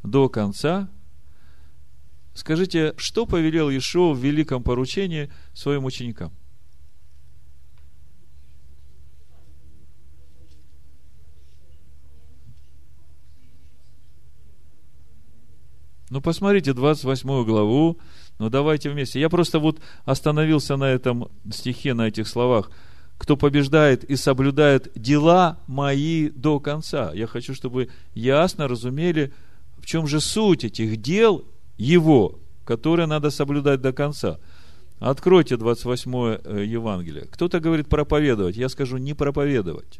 до 0.02 0.28
конца, 0.28 0.88
скажите, 2.34 2.94
что 2.96 3.26
повелел 3.26 3.70
Ишо 3.70 4.12
в 4.12 4.18
великом 4.18 4.62
поручении 4.62 5.30
своим 5.54 5.84
ученикам? 5.84 6.32
Ну, 16.10 16.20
посмотрите 16.20 16.72
28 16.72 17.44
главу, 17.44 18.00
ну, 18.40 18.50
давайте 18.50 18.90
вместе. 18.90 19.20
Я 19.20 19.28
просто 19.28 19.60
вот 19.60 19.80
остановился 20.04 20.76
на 20.76 20.84
этом 20.84 21.28
стихе, 21.52 21.94
на 21.94 22.08
этих 22.08 22.26
словах. 22.26 22.72
Кто 23.16 23.36
побеждает 23.36 24.02
и 24.02 24.16
соблюдает 24.16 24.90
дела 24.96 25.60
мои 25.68 26.30
до 26.30 26.58
конца. 26.58 27.12
Я 27.14 27.28
хочу, 27.28 27.54
чтобы 27.54 27.90
ясно 28.12 28.66
разумели, 28.66 29.32
в 29.78 29.86
чем 29.86 30.08
же 30.08 30.20
суть 30.20 30.64
этих 30.64 30.96
дел 30.96 31.44
его, 31.80 32.38
которые 32.64 33.06
надо 33.06 33.30
соблюдать 33.30 33.80
до 33.80 33.92
конца. 33.92 34.38
Откройте 34.98 35.56
28 35.56 36.14
э, 36.14 36.64
Евангелие. 36.66 37.26
Кто-то 37.30 37.58
говорит 37.58 37.88
проповедовать. 37.88 38.56
Я 38.56 38.68
скажу 38.68 38.98
не 38.98 39.14
проповедовать. 39.14 39.98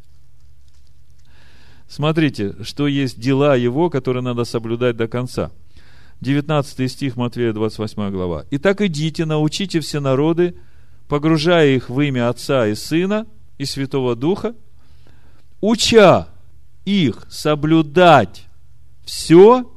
Смотрите, 1.89 2.55
что 2.63 2.87
есть 2.87 3.19
дела 3.19 3.55
его, 3.55 3.89
которые 3.89 4.21
надо 4.21 4.45
соблюдать 4.45 4.95
до 4.95 5.07
конца. 5.07 5.51
19 6.21 6.91
стих 6.91 7.17
Матвея, 7.17 7.51
28 7.51 8.11
глава. 8.11 8.45
«Итак, 8.51 8.81
идите, 8.81 9.25
научите 9.25 9.79
все 9.79 9.99
народы, 9.99 10.55
погружая 11.07 11.75
их 11.75 11.89
в 11.89 11.99
имя 11.99 12.29
Отца 12.29 12.67
и 12.67 12.75
Сына 12.75 13.25
и 13.57 13.65
Святого 13.65 14.15
Духа, 14.15 14.53
уча 15.61 16.27
их 16.85 17.25
соблюдать 17.27 18.45
все, 19.03 19.70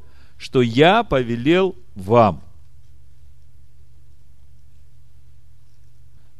что 0.44 0.60
я 0.60 1.04
повелел 1.04 1.74
вам». 1.94 2.42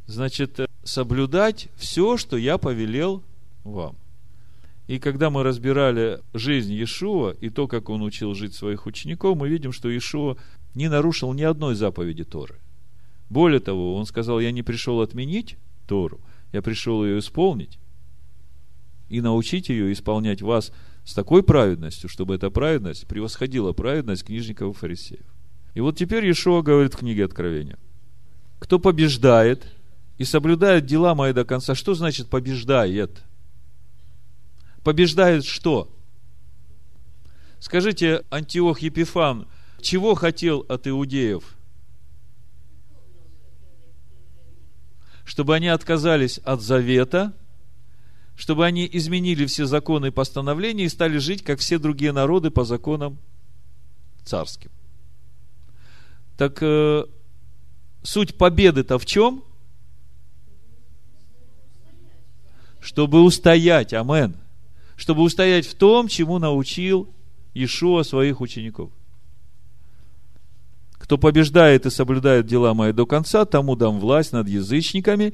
Значит, 0.05 0.59
соблюдать 0.83 1.69
все, 1.75 2.15
что 2.15 2.37
я 2.37 2.59
повелел 2.59 3.23
вам. 3.63 3.95
И 4.85 4.99
когда 4.99 5.31
мы 5.31 5.41
разбирали 5.41 6.21
жизнь 6.35 6.71
Иешуа 6.71 7.31
и 7.41 7.49
то, 7.49 7.67
как 7.67 7.89
он 7.89 8.03
учил 8.03 8.35
жить 8.35 8.53
своих 8.53 8.85
учеников, 8.85 9.35
мы 9.39 9.49
видим, 9.49 9.71
что 9.71 9.89
Иешуа 9.89 10.37
не 10.75 10.87
нарушил 10.87 11.33
ни 11.33 11.41
одной 11.41 11.73
заповеди 11.73 12.23
Торы. 12.23 12.59
Более 13.31 13.59
того, 13.59 13.95
он 13.95 14.05
сказал, 14.05 14.39
я 14.39 14.51
не 14.51 14.61
пришел 14.61 15.01
отменить 15.01 15.57
Тору, 15.87 16.19
я 16.53 16.61
пришел 16.61 17.03
ее 17.03 17.17
исполнить 17.17 17.79
и 19.09 19.19
научить 19.19 19.69
ее 19.69 19.91
исполнять 19.91 20.43
вас 20.43 20.71
с 21.05 21.13
такой 21.13 21.43
праведностью, 21.43 22.09
чтобы 22.09 22.35
эта 22.35 22.49
праведность 22.49 23.07
превосходила 23.07 23.71
праведность 23.71 24.25
книжников 24.25 24.75
и 24.75 24.77
фарисеев. 24.77 25.25
И 25.73 25.79
вот 25.79 25.97
теперь 25.97 26.25
Иешуа 26.25 26.61
говорит 26.61 26.93
в 26.93 26.97
книге 26.97 27.25
Откровения. 27.25 27.77
Кто 28.59 28.79
побеждает 28.79 29.71
и 30.17 30.23
соблюдает 30.23 30.85
дела 30.85 31.15
мои 31.15 31.31
до 31.31 31.45
конца, 31.45 31.75
что 31.75 31.93
значит 31.93 32.27
побеждает? 32.27 33.23
побеждает 34.85 35.43
что? 35.45 35.91
Скажите, 37.59 38.23
Антиох 38.29 38.79
Епифан, 38.79 39.47
чего 39.81 40.13
хотел 40.13 40.59
от 40.69 40.87
иудеев? 40.87 41.55
Чтобы 45.25 45.55
они 45.55 45.67
отказались 45.69 46.37
от 46.37 46.61
завета, 46.61 47.33
чтобы 48.35 48.65
они 48.65 48.89
изменили 48.91 49.45
все 49.45 49.65
законы 49.65 50.07
и 50.07 50.11
постановления 50.11 50.85
и 50.85 50.89
стали 50.89 51.17
жить, 51.17 51.43
как 51.43 51.59
все 51.59 51.79
другие 51.79 52.11
народы, 52.11 52.51
по 52.51 52.63
законам 52.63 53.17
царским. 54.23 54.71
Так 56.37 56.57
э, 56.61 57.05
суть 58.03 58.37
победы-то 58.37 58.99
в 58.99 59.05
чем? 59.05 59.43
Чтобы 62.81 63.21
устоять, 63.21 63.93
амен 63.93 64.35
чтобы 64.95 65.23
устоять 65.23 65.67
в 65.67 65.75
том, 65.75 66.07
чему 66.07 66.39
научил 66.39 67.09
Иешуа 67.53 68.03
своих 68.03 68.41
учеников. 68.41 68.91
Кто 70.93 71.17
побеждает 71.17 71.85
и 71.85 71.89
соблюдает 71.89 72.47
дела 72.47 72.73
мои 72.73 72.91
до 72.91 73.05
конца, 73.05 73.45
тому 73.45 73.75
дам 73.75 73.99
власть 73.99 74.31
над 74.31 74.47
язычниками, 74.47 75.33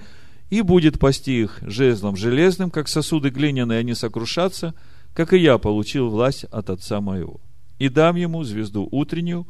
и 0.52 0.62
будет 0.62 1.00
пасти 1.00 1.42
их 1.42 1.58
жезлом 1.64 2.16
железным, 2.16 2.70
как 2.70 2.88
сосуды 2.88 3.32
глиняные, 3.32 3.80
они 3.80 3.96
сокрушатся, 3.96 4.76
как 5.16 5.34
и 5.34 5.40
я 5.40 5.58
получил 5.58 6.10
власть 6.10 6.44
от 6.44 6.70
Отца 6.70 7.02
моего. 7.02 7.42
И 7.80 7.90
дам 7.90 8.16
ему 8.16 8.44
звезду 8.44 8.88
утреннюю, 8.92 9.48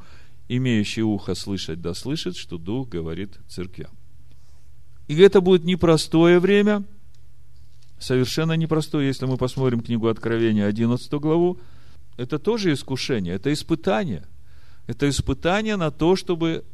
имеющий 0.48 1.02
ухо 1.02 1.36
слышать 1.36 1.82
да 1.82 1.94
слышит, 1.94 2.38
что 2.38 2.58
Дух 2.58 2.88
говорит 2.88 3.38
церквям. 3.50 3.92
И 5.10 5.18
это 5.18 5.42
будет 5.42 5.66
непростое 5.66 6.40
время– 6.40 6.86
совершенно 8.02 8.54
непростой, 8.54 9.06
если 9.06 9.26
мы 9.26 9.38
посмотрим 9.38 9.82
книгу 9.82 10.08
Откровения, 10.08 10.66
11 10.66 11.12
главу, 11.14 11.60
это 12.18 12.40
тоже 12.40 12.74
искушение, 12.74 13.36
это 13.36 13.54
испытание. 13.54 14.26
Это 14.88 15.08
испытание 15.08 15.78
на 15.78 15.92
то, 15.92 16.16
чтобы 16.16 16.66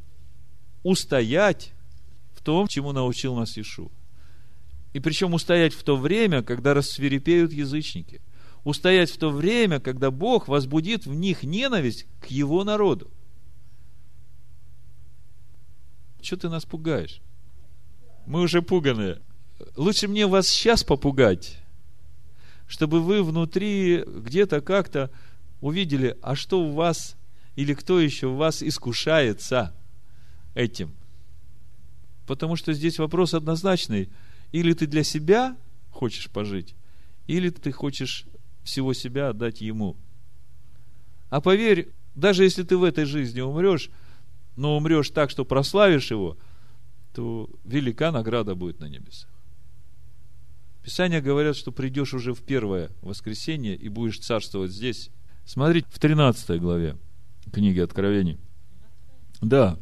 устоять 0.83 1.73
в 2.33 2.41
том, 2.41 2.67
чему 2.67 2.93
научил 2.93 3.35
нас 3.35 3.57
Ишу. 3.57 3.91
И 4.93 4.99
причем 4.99 5.33
устоять 5.33 5.73
в 5.73 5.83
то 5.83 5.95
время, 5.95 6.43
когда 6.43 6.73
рассверепеют 6.73 7.53
язычники. 7.53 8.21
Устоять 8.63 9.11
в 9.11 9.17
то 9.17 9.29
время, 9.29 9.79
когда 9.79 10.11
Бог 10.11 10.47
возбудит 10.47 11.05
в 11.05 11.13
них 11.13 11.43
ненависть 11.43 12.05
к 12.19 12.27
Его 12.27 12.63
народу. 12.63 13.11
Что 16.21 16.37
ты 16.37 16.49
нас 16.49 16.65
пугаешь? 16.65 17.21
Мы 18.25 18.41
уже 18.41 18.61
пуганые 18.61 19.21
лучше 19.75 20.07
мне 20.07 20.27
вас 20.27 20.47
сейчас 20.47 20.83
попугать, 20.83 21.59
чтобы 22.67 23.01
вы 23.01 23.23
внутри 23.23 24.03
где-то 24.05 24.61
как-то 24.61 25.11
увидели, 25.61 26.17
а 26.21 26.35
что 26.35 26.61
у 26.61 26.73
вас 26.73 27.15
или 27.55 27.73
кто 27.73 27.99
еще 27.99 28.27
у 28.27 28.35
вас 28.35 28.61
искушается 28.61 29.73
этим. 30.53 30.93
Потому 32.27 32.55
что 32.55 32.73
здесь 32.73 32.99
вопрос 32.99 33.33
однозначный. 33.33 34.09
Или 34.51 34.73
ты 34.73 34.87
для 34.87 35.03
себя 35.03 35.57
хочешь 35.91 36.29
пожить, 36.29 36.75
или 37.27 37.49
ты 37.49 37.71
хочешь 37.71 38.25
всего 38.63 38.93
себя 38.93 39.29
отдать 39.29 39.61
Ему. 39.61 39.97
А 41.29 41.41
поверь, 41.41 41.89
даже 42.15 42.43
если 42.43 42.63
ты 42.63 42.77
в 42.77 42.83
этой 42.83 43.05
жизни 43.05 43.41
умрешь, 43.41 43.89
но 44.55 44.77
умрешь 44.77 45.09
так, 45.09 45.29
что 45.29 45.45
прославишь 45.45 46.11
Его, 46.11 46.37
то 47.13 47.49
велика 47.63 48.11
награда 48.11 48.55
будет 48.55 48.79
на 48.79 48.85
небесах. 48.85 49.29
Писания 50.83 51.21
говорят, 51.21 51.55
что 51.55 51.71
придешь 51.71 52.13
уже 52.13 52.33
в 52.33 52.41
первое 52.43 52.91
воскресенье 53.01 53.75
и 53.75 53.89
будешь 53.89 54.19
царствовать 54.19 54.71
здесь. 54.71 55.09
Смотрите 55.45 55.87
в 55.89 55.99
13 55.99 56.61
главе 56.61 56.97
книги 57.51 57.79
Откровений. 57.79 58.37
Да, 59.41 59.77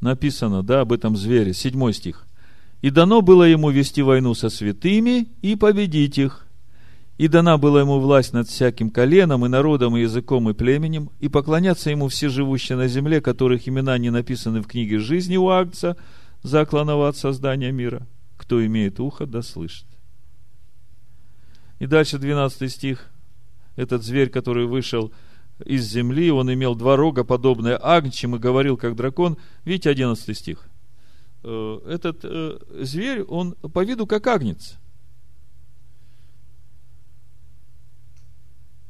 написано, 0.00 0.62
да, 0.62 0.82
об 0.82 0.92
этом 0.92 1.16
звере, 1.16 1.52
седьмой 1.52 1.92
стих. 1.92 2.27
«И 2.80 2.90
дано 2.90 3.22
было 3.22 3.44
ему 3.44 3.70
вести 3.70 4.02
войну 4.02 4.34
со 4.34 4.50
святыми 4.50 5.28
и 5.42 5.56
победить 5.56 6.18
их. 6.18 6.46
И 7.16 7.26
дана 7.26 7.58
была 7.58 7.80
ему 7.80 7.98
власть 7.98 8.32
над 8.32 8.48
всяким 8.48 8.90
коленом, 8.90 9.44
и 9.44 9.48
народом, 9.48 9.96
и 9.96 10.02
языком, 10.02 10.48
и 10.48 10.54
племенем, 10.54 11.10
и 11.18 11.28
поклоняться 11.28 11.90
ему 11.90 12.06
все 12.06 12.28
живущие 12.28 12.78
на 12.78 12.86
земле, 12.86 13.20
которых 13.20 13.68
имена 13.68 13.98
не 13.98 14.10
написаны 14.10 14.60
в 14.62 14.68
книге 14.68 15.00
жизни 15.00 15.36
у 15.36 15.48
Агца, 15.48 15.96
закланного 16.42 17.08
от 17.08 17.16
создания 17.16 17.72
мира. 17.72 18.06
Кто 18.36 18.64
имеет 18.64 19.00
ухо, 19.00 19.26
да 19.26 19.42
слышит». 19.42 19.86
И 21.80 21.86
дальше 21.86 22.18
12 22.18 22.70
стих. 22.70 23.10
Этот 23.76 24.02
зверь, 24.02 24.30
который 24.30 24.66
вышел 24.66 25.12
из 25.64 25.84
земли, 25.84 26.30
он 26.30 26.52
имел 26.52 26.74
два 26.74 26.96
рога, 26.96 27.24
подобные 27.24 27.78
агнчим, 27.80 28.36
и 28.36 28.38
говорил, 28.38 28.76
как 28.76 28.96
дракон. 28.96 29.36
Видите, 29.64 29.90
11 29.90 30.36
стих. 30.36 30.67
Э, 31.42 31.80
этот 31.86 32.24
э, 32.24 32.58
зверь, 32.80 33.22
он 33.22 33.52
по 33.54 33.84
виду 33.84 34.06
как 34.06 34.26
агнец, 34.26 34.78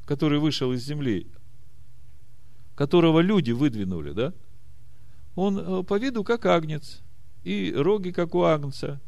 который 0.06 0.38
вышел 0.38 0.72
из 0.72 0.82
земли, 0.82 1.26
которого 2.74 3.20
люди 3.20 3.50
выдвинули, 3.50 4.12
да? 4.12 4.32
Он 5.34 5.58
э, 5.58 5.82
по 5.84 5.98
виду 5.98 6.24
как 6.24 6.46
агнец, 6.46 7.02
и 7.44 7.72
роги 7.76 8.10
как 8.10 8.34
у 8.34 8.42
агнца, 8.42 9.00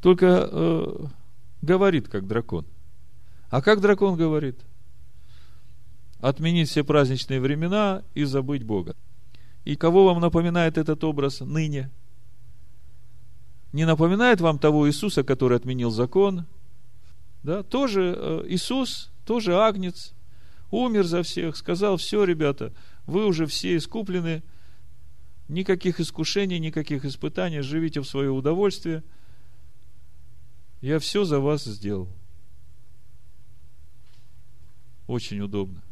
только 0.00 0.48
э, 0.50 1.06
говорит 1.62 2.08
как 2.08 2.26
дракон. 2.26 2.64
А 3.50 3.60
как 3.62 3.80
дракон 3.80 4.16
говорит? 4.16 4.60
Отменить 6.20 6.68
все 6.68 6.84
праздничные 6.84 7.40
времена 7.40 8.02
и 8.14 8.24
забыть 8.24 8.64
Бога. 8.64 8.94
И 9.64 9.76
кого 9.76 10.04
вам 10.04 10.20
напоминает 10.20 10.78
этот 10.78 11.02
образ 11.04 11.40
ныне? 11.40 11.90
Не 13.72 13.84
напоминает 13.84 14.40
вам 14.40 14.58
того 14.58 14.88
Иисуса, 14.88 15.22
который 15.24 15.56
отменил 15.56 15.90
закон? 15.90 16.46
Да, 17.42 17.62
тоже 17.62 18.14
э, 18.16 18.44
Иисус, 18.48 19.10
тоже 19.24 19.56
Агнец, 19.56 20.14
умер 20.70 21.04
за 21.04 21.22
всех, 21.22 21.56
сказал, 21.56 21.96
все, 21.96 22.24
ребята, 22.24 22.72
вы 23.06 23.26
уже 23.26 23.46
все 23.46 23.76
искуплены, 23.76 24.42
никаких 25.48 26.00
искушений, 26.00 26.58
никаких 26.58 27.04
испытаний, 27.04 27.60
живите 27.60 28.00
в 28.00 28.06
свое 28.06 28.30
удовольствие. 28.30 29.02
Я 30.80 30.98
все 30.98 31.24
за 31.24 31.40
вас 31.40 31.64
сделал. 31.64 32.08
Очень 35.06 35.40
удобно. 35.40 35.82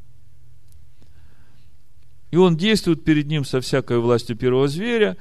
И 2.30 2.36
он 2.36 2.56
действует 2.56 3.04
перед 3.04 3.26
ним 3.26 3.44
со 3.44 3.60
всякой 3.60 4.00
властью 4.00 4.36
первого 4.36 4.66
зверя, 4.66 5.16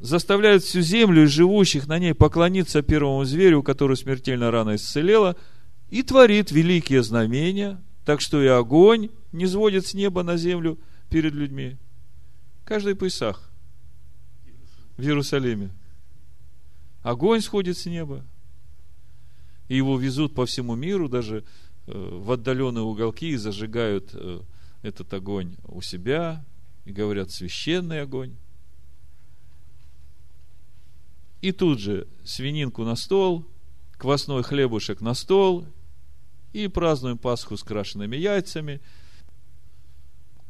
заставляет 0.00 0.62
всю 0.62 0.80
землю 0.80 1.24
и 1.24 1.26
живущих 1.26 1.86
на 1.86 1.98
ней 1.98 2.14
поклониться 2.14 2.82
первому 2.82 3.24
зверю, 3.24 3.62
который 3.62 3.96
смертельно 3.96 4.50
рано 4.50 4.76
исцелела, 4.76 5.36
и 5.90 6.02
творит 6.02 6.50
великие 6.50 7.02
знамения, 7.02 7.82
так 8.04 8.20
что 8.20 8.42
и 8.42 8.46
огонь 8.46 9.10
не 9.32 9.46
сводит 9.46 9.86
с 9.86 9.94
неба 9.94 10.22
на 10.22 10.36
землю 10.36 10.78
перед 11.10 11.32
людьми. 11.34 11.76
Каждый 12.64 12.94
Песах 12.94 13.50
в 14.96 15.02
Иерусалиме. 15.02 15.70
Огонь 17.02 17.40
сходит 17.40 17.78
с 17.78 17.86
неба, 17.86 18.24
и 19.68 19.76
его 19.76 19.98
везут 19.98 20.34
по 20.34 20.46
всему 20.46 20.74
миру, 20.74 21.08
даже 21.08 21.44
э, 21.86 21.92
в 21.92 22.32
отдаленные 22.32 22.82
уголки, 22.82 23.28
и 23.28 23.36
зажигают 23.36 24.10
э, 24.12 24.40
этот 24.82 25.12
огонь 25.14 25.56
у 25.68 25.80
себя, 25.82 26.44
и 26.84 26.92
говорят 26.92 27.30
священный 27.30 28.02
огонь. 28.02 28.36
И 31.40 31.52
тут 31.52 31.80
же 31.80 32.06
свининку 32.24 32.84
на 32.84 32.96
стол, 32.96 33.46
квасной 33.98 34.42
хлебушек 34.42 35.00
на 35.00 35.14
стол, 35.14 35.66
и 36.52 36.68
празднуем 36.68 37.18
Пасху 37.18 37.56
с 37.56 37.62
крашенными 37.62 38.16
яйцами. 38.16 38.80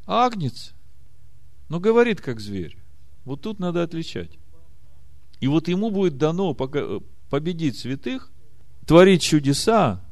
Агнец, 0.06 0.74
но 1.68 1.80
говорит 1.80 2.20
как 2.20 2.40
зверь. 2.40 2.76
Вот 3.24 3.42
тут 3.42 3.58
надо 3.58 3.82
отличать. 3.82 4.38
И 5.40 5.48
вот 5.48 5.68
ему 5.68 5.90
будет 5.90 6.16
дано 6.16 6.54
победить 6.54 7.78
святых, 7.78 8.30
творить 8.86 9.22
чудеса, 9.22 10.02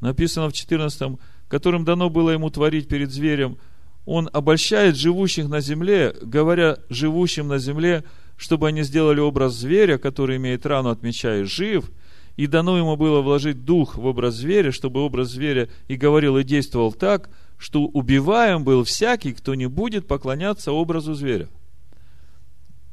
написано 0.00 0.48
в 0.48 0.52
14 0.52 1.18
которым 1.48 1.84
дано 1.84 2.10
было 2.10 2.30
ему 2.30 2.50
творить 2.50 2.88
перед 2.88 3.10
зверем, 3.10 3.58
он 4.04 4.30
обольщает 4.32 4.96
живущих 4.96 5.48
на 5.48 5.60
земле, 5.60 6.14
говоря 6.22 6.78
живущим 6.88 7.48
на 7.48 7.58
земле, 7.58 8.04
чтобы 8.36 8.68
они 8.68 8.82
сделали 8.82 9.20
образ 9.20 9.54
зверя, 9.54 9.98
который 9.98 10.36
имеет 10.36 10.66
рану, 10.66 10.90
отмечая 10.90 11.44
жив, 11.44 11.90
и 12.36 12.46
дано 12.46 12.76
ему 12.76 12.96
было 12.96 13.22
вложить 13.22 13.64
дух 13.64 13.96
в 13.96 14.04
образ 14.04 14.34
зверя, 14.34 14.70
чтобы 14.70 15.00
образ 15.00 15.30
зверя 15.30 15.68
и 15.88 15.96
говорил, 15.96 16.36
и 16.36 16.44
действовал 16.44 16.92
так, 16.92 17.30
что 17.56 17.86
убиваем 17.86 18.62
был 18.62 18.84
всякий, 18.84 19.32
кто 19.32 19.54
не 19.54 19.66
будет 19.66 20.06
поклоняться 20.06 20.72
образу 20.72 21.14
зверя. 21.14 21.48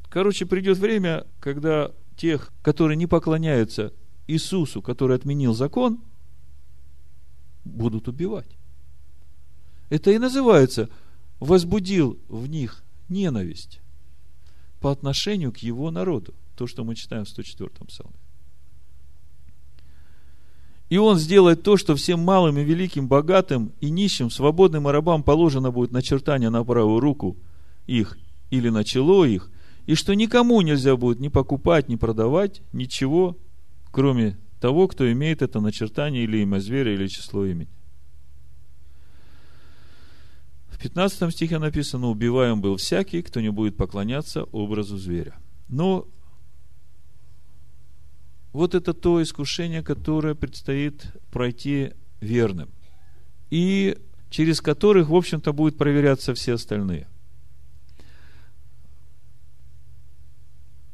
Короче, 0.09 0.45
придет 0.45 0.77
время, 0.77 1.25
когда 1.41 1.91
тех, 2.15 2.53
которые 2.61 2.95
не 2.95 3.07
поклоняются 3.07 3.91
Иисусу, 4.27 4.81
который 4.81 5.17
отменил 5.17 5.53
закон, 5.53 5.99
будут 7.65 8.07
убивать. 8.07 8.57
Это 9.89 10.11
и 10.11 10.17
называется 10.17 10.89
возбудил 11.39 12.17
в 12.29 12.47
них 12.47 12.83
ненависть 13.09 13.82
по 14.83 14.91
отношению 14.91 15.53
к 15.53 15.59
его 15.59 15.91
народу. 15.91 16.33
То, 16.57 16.67
что 16.67 16.83
мы 16.83 16.95
читаем 16.95 17.23
в 17.23 17.29
104-м 17.29 17.87
псалме. 17.87 18.17
И 20.89 20.97
он 20.97 21.17
сделает 21.17 21.63
то, 21.63 21.77
что 21.77 21.95
всем 21.95 22.19
малым 22.19 22.57
и 22.57 22.65
великим, 22.65 23.07
богатым 23.07 23.71
и 23.79 23.89
нищим, 23.89 24.29
свободным 24.29 24.89
и 24.89 24.91
рабам 24.91 25.23
положено 25.23 25.71
будет 25.71 25.93
начертание 25.93 26.49
на 26.49 26.65
правую 26.65 26.99
руку 26.99 27.37
их 27.87 28.17
или 28.49 28.67
на 28.67 28.83
чело 28.83 29.23
их, 29.23 29.49
и 29.85 29.95
что 29.95 30.13
никому 30.15 30.59
нельзя 30.59 30.97
будет 30.97 31.21
ни 31.21 31.29
покупать, 31.29 31.87
ни 31.87 31.95
продавать 31.95 32.61
ничего, 32.73 33.37
кроме 33.89 34.37
того, 34.59 34.89
кто 34.89 35.09
имеет 35.09 35.41
это 35.41 35.61
начертание 35.61 36.25
или 36.25 36.39
имя 36.39 36.59
зверя, 36.59 36.93
или 36.93 37.07
число 37.07 37.45
имени. 37.45 37.69
В 40.67 40.72
15 40.83 41.31
стихе 41.31 41.59
написано, 41.59 42.09
убиваем 42.09 42.59
был 42.59 42.75
всякий, 42.75 43.21
кто 43.21 43.39
не 43.39 43.49
будет 43.49 43.77
поклоняться 43.77 44.43
образу 44.43 44.97
зверя. 44.97 45.39
Но 45.69 46.09
вот 48.51 48.75
это 48.75 48.93
то 48.93 49.23
искушение, 49.23 49.81
которое 49.81 50.35
предстоит 50.35 51.13
пройти 51.31 51.93
верным. 52.19 52.69
И 53.49 53.97
через 54.29 54.59
которых, 54.59 55.07
в 55.07 55.15
общем-то, 55.15 55.53
будут 55.53 55.77
проверяться 55.77 56.33
все 56.33 56.55
остальные. 56.55 57.07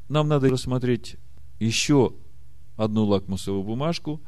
Нам 0.08 0.28
надо 0.28 0.52
рассмотреть 0.52 1.16
еще 1.60 2.14
одну 2.78 3.06
лакмусовую 3.06 3.64
бумажку, 3.64 4.22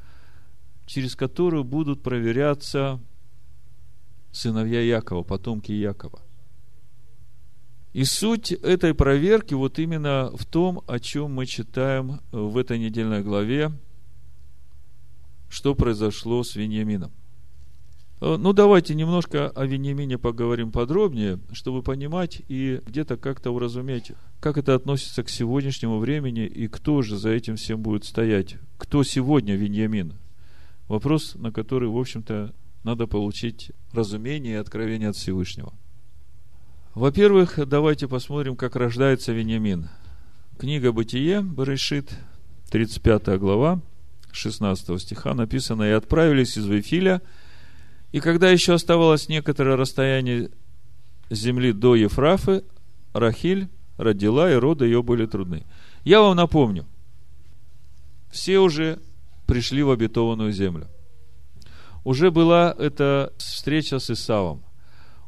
через 0.87 1.15
которую 1.15 1.63
будут 1.63 2.01
проверяться 2.01 2.99
сыновья 4.31 4.81
Якова, 4.81 5.23
потомки 5.23 5.71
Якова. 5.71 6.21
И 7.93 8.05
суть 8.05 8.51
этой 8.51 8.93
проверки 8.93 9.53
вот 9.53 9.77
именно 9.77 10.31
в 10.33 10.45
том, 10.45 10.81
о 10.87 10.99
чем 10.99 11.33
мы 11.33 11.45
читаем 11.45 12.21
в 12.31 12.57
этой 12.57 12.79
недельной 12.79 13.21
главе, 13.21 13.71
что 15.49 15.75
произошло 15.75 16.43
с 16.43 16.55
Вениамином. 16.55 17.11
Э, 18.21 18.37
ну, 18.39 18.53
давайте 18.53 18.95
немножко 18.95 19.49
о 19.49 19.65
Вениамине 19.65 20.17
поговорим 20.17 20.71
подробнее, 20.71 21.39
чтобы 21.51 21.83
понимать 21.83 22.41
и 22.47 22.79
где-то 22.85 23.17
как-то 23.17 23.51
уразуметь, 23.51 24.13
как 24.39 24.57
это 24.57 24.75
относится 24.75 25.23
к 25.23 25.29
сегодняшнему 25.29 25.99
времени 25.99 26.45
и 26.45 26.69
кто 26.69 27.01
же 27.01 27.17
за 27.17 27.31
этим 27.31 27.57
всем 27.57 27.81
будет 27.81 28.05
стоять. 28.05 28.55
Кто 28.77 29.03
сегодня 29.03 29.55
Вениамин? 29.55 30.13
Вопрос, 30.87 31.35
на 31.35 31.51
который, 31.51 31.89
в 31.89 31.97
общем-то, 31.97 32.53
надо 32.83 33.07
получить 33.07 33.71
разумение 33.91 34.53
и 34.53 34.57
откровение 34.57 35.09
от 35.09 35.15
Всевышнего. 35.15 35.73
Во-первых, 36.93 37.59
давайте 37.67 38.07
посмотрим, 38.07 38.55
как 38.55 38.75
рождается 38.75 39.31
Вениамин. 39.31 39.89
Книга 40.57 40.91
Бытие, 40.91 41.41
Барышит, 41.41 42.11
35 42.69 43.39
глава, 43.39 43.81
16 44.31 45.01
стиха 45.01 45.33
написано, 45.33 45.83
«И 45.83 45.91
отправились 45.91 46.57
из 46.57 46.65
Вифиля, 46.65 47.21
и 48.11 48.19
когда 48.19 48.49
еще 48.49 48.73
оставалось 48.73 49.29
некоторое 49.29 49.77
расстояние 49.77 50.49
земли 51.29 51.71
до 51.71 51.95
Ефрафы, 51.95 52.63
Рахиль 53.13 53.69
родила, 53.97 54.51
и 54.51 54.55
роды 54.55 54.85
ее 54.85 55.01
были 55.01 55.25
трудны». 55.25 55.65
Я 56.03 56.21
вам 56.21 56.35
напомню, 56.35 56.85
все 58.31 58.59
уже 58.59 58.99
пришли 59.45 59.83
в 59.83 59.91
обетованную 59.91 60.51
землю. 60.51 60.87
Уже 62.03 62.31
была 62.31 62.75
эта 62.77 63.33
встреча 63.37 63.99
с 63.99 64.09
Исавом– 64.09 64.63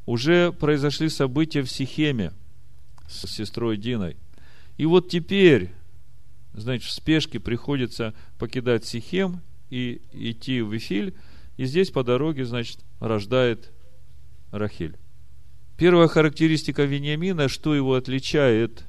уже 0.05 0.51
произошли 0.51 1.09
события 1.09 1.61
в 1.61 1.71
Сихеме 1.71 2.33
с 3.07 3.27
сестрой 3.27 3.77
Диной. 3.77 4.17
И 4.77 4.85
вот 4.85 5.09
теперь, 5.09 5.71
значит, 6.53 6.89
в 6.89 6.91
спешке 6.91 7.39
приходится 7.39 8.13
покидать 8.39 8.85
Сихем 8.85 9.41
и 9.69 10.01
идти 10.11 10.61
в 10.61 10.73
Вифиль, 10.73 11.15
и 11.57 11.65
здесь 11.65 11.91
по 11.91 12.03
дороге, 12.03 12.45
значит, 12.45 12.79
рождает 12.99 13.71
Рахиль. 14.51 14.97
Первая 15.77 16.07
характеристика 16.07 16.83
Вениамина, 16.83 17.47
что 17.47 17.75
его 17.75 17.95
отличает 17.95 18.85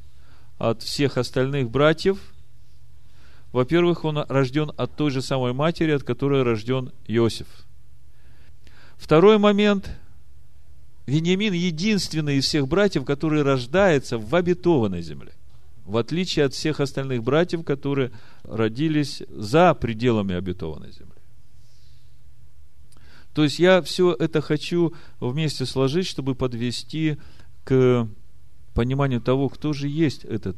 от 0.59 0.82
всех 0.82 1.16
остальных 1.18 1.70
братьев, 1.70 2.18
во-первых, 3.53 4.05
он 4.05 4.18
рожден 4.28 4.72
от 4.76 4.97
той 4.97 5.11
же 5.11 5.22
самой 5.22 5.53
матери, 5.53 5.93
от 5.93 6.03
которой 6.03 6.43
рожден 6.43 6.91
Иосиф. 7.07 7.47
Второй 9.05 9.36
момент– 9.36 9.90
Вениамин 11.07 11.52
единственный 11.52 12.36
из 12.36 12.46
всех 12.46 12.66
братьев, 12.68 13.05
который 13.05 13.42
рождается 13.42 14.16
в 14.16 14.34
обетованной 14.34 15.02
земле. 15.02 15.34
В 15.84 15.98
отличие 15.98 16.46
от 16.46 16.55
всех 16.55 16.80
остальных 16.80 17.22
братьев, 17.22 17.66
которые 17.66 18.12
родились 18.44 19.22
за 19.28 19.74
пределами 19.74 20.34
обетованной 20.34 20.90
земли. 20.90 21.12
То 23.34 23.44
есть 23.44 23.59
я 23.59 23.82
все 23.82 24.14
это 24.14 24.40
хочу 24.40 24.94
вместе 25.20 25.66
сложить, 25.66 26.07
чтобы 26.07 26.34
подвести 26.34 27.18
к 27.64 28.09
пониманию 28.72 29.20
того, 29.20 29.50
кто 29.50 29.74
же 29.74 29.86
есть 29.86 30.24
этот 30.24 30.57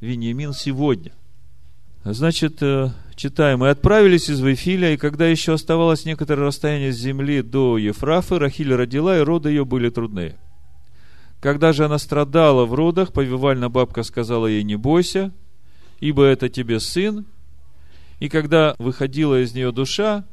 Вениамин 0.00 0.52
сегодня. 0.52 1.10
Значит, 2.04 2.62
э, 2.62 2.90
читаем. 3.14 3.64
«И 3.64 3.68
отправились 3.68 4.28
из 4.28 4.40
Вифиля, 4.40 4.92
и 4.92 4.96
когда 4.96 5.26
еще 5.26 5.52
оставалось 5.52 6.04
некоторое 6.04 6.46
расстояние 6.46 6.92
с 6.92 6.96
земли 6.96 7.42
до 7.42 7.78
Ефрафы, 7.78 8.38
Рахиль 8.40 8.74
родила, 8.74 9.18
и 9.18 9.22
роды 9.22 9.50
ее 9.50 9.64
были 9.64 9.88
трудные. 9.88 10.36
Когда 11.40 11.72
же 11.72 11.84
она 11.84 11.98
страдала 11.98 12.66
в 12.66 12.74
родах, 12.74 13.12
повивальна 13.12 13.68
бабка 13.68 14.02
сказала 14.02 14.46
ей, 14.46 14.64
не 14.64 14.76
бойся, 14.76 15.32
ибо 16.00 16.24
это 16.24 16.48
тебе 16.48 16.80
сын. 16.80 17.24
И 18.18 18.28
когда 18.28 18.74
выходила 18.78 19.40
из 19.40 19.54
нее 19.54 19.70
душа, 19.70 20.24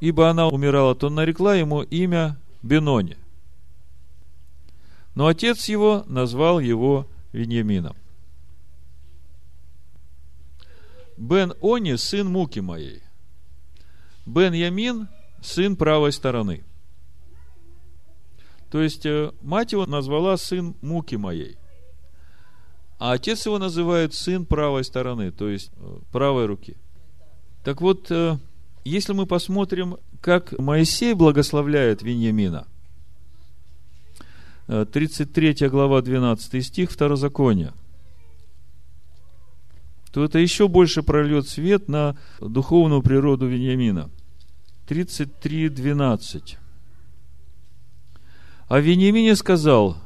ибо 0.00 0.30
она 0.30 0.48
умирала, 0.48 0.94
то 0.94 1.10
нарекла 1.10 1.54
ему 1.54 1.82
имя 1.82 2.38
Бенони. 2.62 3.16
Но 5.14 5.26
отец 5.26 5.68
его 5.68 6.04
назвал 6.06 6.58
его 6.58 7.06
Вениамином. 7.32 7.96
Бен 11.22 11.52
Они– 11.62 11.96
сын 11.98 12.26
муки 12.26 12.58
моей. 12.58 13.00
Бен 14.26 14.52
Ямин– 14.54 15.06
сын 15.40 15.76
правой 15.76 16.10
стороны. 16.10 16.64
То 18.72 18.82
есть, 18.82 19.06
э, 19.06 19.30
мать 19.40 19.70
его 19.70 19.86
назвала 19.86 20.36
сын 20.36 20.74
муки 20.82 21.14
моей. 21.14 21.58
А 22.98 23.12
отец 23.12 23.46
его 23.46 23.60
называет 23.60 24.14
сын 24.14 24.44
правой 24.44 24.82
стороны, 24.82 25.30
то 25.30 25.48
есть 25.48 25.70
э, 25.76 25.98
правой 26.10 26.46
руки. 26.46 26.76
Так 27.62 27.80
вот, 27.82 28.10
э, 28.10 28.36
если 28.84 29.12
мы 29.12 29.26
посмотрим, 29.26 29.98
как 30.20 30.58
Моисей 30.58 31.14
благословляет 31.14 32.02
Вениамина, 32.02 32.66
33 34.66 35.68
глава, 35.68 36.02
12 36.02 36.66
стих, 36.66 36.90
Второзакония, 36.90 37.74
то 40.12 40.22
это 40.24 40.38
еще 40.38 40.68
больше 40.68 41.02
прольет 41.02 41.48
свет 41.48 41.88
на 41.88 42.16
духовную 42.40 43.02
природу 43.02 43.46
Вениамина. 43.46 44.10
33, 44.86 45.70
12. 45.70 46.58
А 48.68 48.80
Вениамине 48.80 49.34
сказал, 49.36 49.96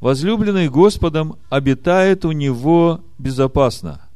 возлюбленный 0.00 0.68
Господом 0.68 1.36
обитает 1.50 2.24
у 2.24 2.32
него 2.32 3.04
безопасно. 3.18 4.08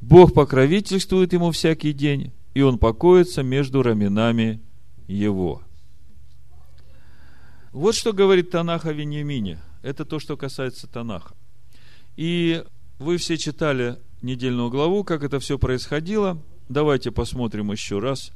Бог 0.00 0.32
покровительствует 0.32 1.32
ему 1.32 1.50
всякий 1.50 1.92
день, 1.92 2.32
и 2.54 2.62
он 2.62 2.78
покоится 2.78 3.42
между 3.42 3.82
раменами 3.82 4.60
его. 5.08 5.62
Вот 7.72 7.96
что 7.96 8.12
говорит 8.12 8.50
Танах 8.52 8.86
о 8.86 8.92
Вениамине. 8.92 9.58
Это 9.82 10.04
то, 10.04 10.20
что 10.20 10.36
касается 10.36 10.86
Танаха. 10.86 11.34
И 12.16 12.64
вы 12.98 13.16
все 13.18 13.36
читали 13.36 13.98
недельную 14.22 14.70
главу, 14.70 15.04
как 15.04 15.22
это 15.22 15.38
все 15.40 15.58
происходило. 15.58 16.42
Давайте 16.68 17.10
посмотрим 17.10 17.70
еще 17.72 17.98
раз. 17.98 18.32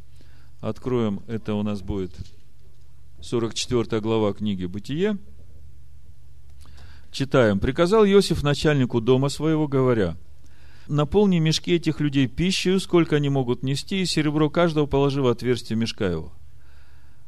Откроем, 0.60 1.22
это 1.26 1.54
у 1.54 1.62
нас 1.62 1.82
будет 1.82 2.12
44 3.22 4.00
глава 4.00 4.32
книги 4.32 4.66
«Бытие». 4.66 5.18
Читаем. 7.10 7.58
«Приказал 7.58 8.04
Иосиф 8.04 8.42
начальнику 8.42 9.00
дома 9.00 9.28
своего, 9.28 9.66
говоря, 9.66 10.16
наполни 10.86 11.38
мешки 11.38 11.74
этих 11.74 12.00
людей 12.00 12.26
пищей, 12.26 12.78
сколько 12.78 13.16
они 13.16 13.28
могут 13.28 13.62
нести, 13.62 14.02
и 14.02 14.06
серебро 14.06 14.48
каждого 14.50 14.86
положи 14.86 15.22
в 15.22 15.26
отверстие 15.26 15.76
мешка 15.76 16.06
его. 16.06 16.32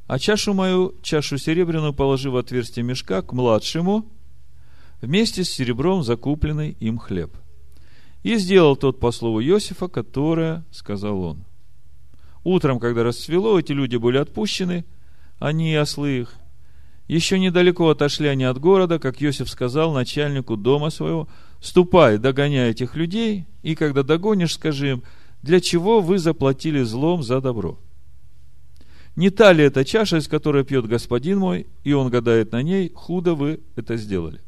А 0.07 0.19
чашу 0.19 0.53
мою, 0.53 0.95
чашу 1.03 1.39
серебряную 1.39 1.95
положи 1.95 2.31
в 2.31 2.37
отверстие 2.37 2.85
мешка 2.85 3.23
к 3.23 3.33
младшему, 3.33 4.07
вместе 5.01 5.45
с 5.45 5.51
серебром 5.51 6.03
закупленный 6.03 6.77
им 6.81 6.99
хлеб. 6.99 7.37
И 8.23 8.37
сделал 8.37 8.77
тот 8.77 9.01
по 9.01 9.11
слову 9.11 9.43
Иосифа, 9.43 9.89
которое 9.89 10.65
сказал 10.71 11.21
он. 11.23 11.45
Утром, 12.45 12.79
когда 12.79 13.03
расцвело, 13.03 13.59
эти 13.59 13.73
люди 13.73 13.97
были 13.97 14.19
отпущены– 14.19 14.85
они 15.43 15.73
и 15.73 15.75
ослы 15.77 16.21
их. 16.21 16.35
Еще 17.09 17.39
недалеко 17.39 17.89
отошли 17.89 18.29
они 18.29 18.45
от 18.45 18.61
города, 18.61 19.01
как 19.01 19.21
Иосиф 19.21 19.51
сказал 19.51 19.93
начальнику 19.93 20.57
дома 20.57 20.91
своего, 20.91 21.29
«Ступай, 21.61 22.17
догоняй 22.17 22.71
этих 22.71 22.95
людей, 22.95 23.47
и 23.63 23.75
когда 23.75 24.05
догонишь, 24.05 24.55
скажи 24.55 24.91
им, 24.91 25.03
для 25.43 25.61
чего 25.61 26.01
вы 26.01 26.19
заплатили 26.19 26.83
злом 26.83 27.25
за 27.25 27.41
добро? 27.41 27.79
Не 29.17 29.31
та 29.31 29.53
ли 29.53 29.65
это 29.65 29.85
чаша, 29.85 30.19
из 30.19 30.29
которой 30.29 30.65
пьет 30.65 30.87
господин 30.87 31.39
мой, 31.41 31.67
и 31.83 31.93
он 31.93 32.09
гадает 32.09 32.53
на 32.53 32.63
ней, 32.63 32.93
худо 32.95 33.35
вы 33.35 33.61
это 33.75 33.97
сделали?» 33.97 34.41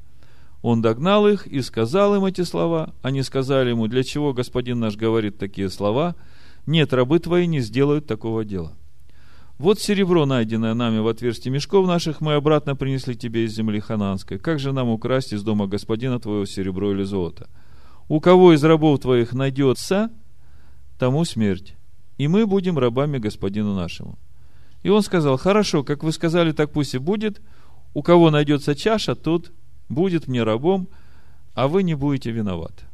Он 0.64 0.80
догнал 0.80 1.28
их 1.28 1.46
и 1.46 1.60
сказал 1.60 2.16
им 2.16 2.24
эти 2.24 2.40
слова. 2.40 2.94
Они 3.02 3.22
сказали 3.22 3.68
ему, 3.68 3.86
для 3.86 4.02
чего 4.02 4.32
господин 4.32 4.80
наш 4.80 4.96
говорит 4.96 5.36
такие 5.36 5.68
слова? 5.68 6.16
Нет, 6.64 6.94
рабы 6.94 7.18
твои 7.18 7.46
не 7.46 7.60
сделают 7.60 8.06
такого 8.06 8.46
дела. 8.46 8.72
Вот 9.58 9.78
серебро, 9.78 10.24
найденное 10.24 10.72
нами 10.72 11.00
в 11.00 11.08
отверстии 11.08 11.50
мешков 11.50 11.86
наших, 11.86 12.22
мы 12.22 12.32
обратно 12.32 12.76
принесли 12.76 13.14
тебе 13.14 13.44
из 13.44 13.54
земли 13.54 13.78
хананской. 13.78 14.38
Как 14.38 14.58
же 14.58 14.72
нам 14.72 14.88
украсть 14.88 15.34
из 15.34 15.42
дома 15.42 15.66
господина 15.66 16.18
твоего 16.18 16.46
серебро 16.46 16.92
или 16.92 17.02
золото? 17.02 17.50
У 18.08 18.18
кого 18.20 18.54
из 18.54 18.64
рабов 18.64 19.00
твоих 19.00 19.34
найдется, 19.34 20.10
тому 20.98 21.26
смерть. 21.26 21.74
И 22.16 22.26
мы 22.26 22.46
будем 22.46 22.78
рабами 22.78 23.18
господину 23.18 23.74
нашему. 23.74 24.18
И 24.82 24.88
он 24.88 25.02
сказал, 25.02 25.36
хорошо, 25.36 25.84
как 25.84 26.02
вы 26.02 26.10
сказали, 26.10 26.52
так 26.52 26.72
пусть 26.72 26.94
и 26.94 26.98
будет. 26.98 27.42
У 27.92 28.02
кого 28.02 28.30
найдется 28.30 28.74
чаша, 28.74 29.14
тот 29.14 29.52
будет 29.88 30.28
мне 30.28 30.42
рабом, 30.42 30.88
а 31.54 31.68
вы 31.68 31.82
не 31.82 31.94
будете 31.94 32.30
виноваты. 32.30 32.84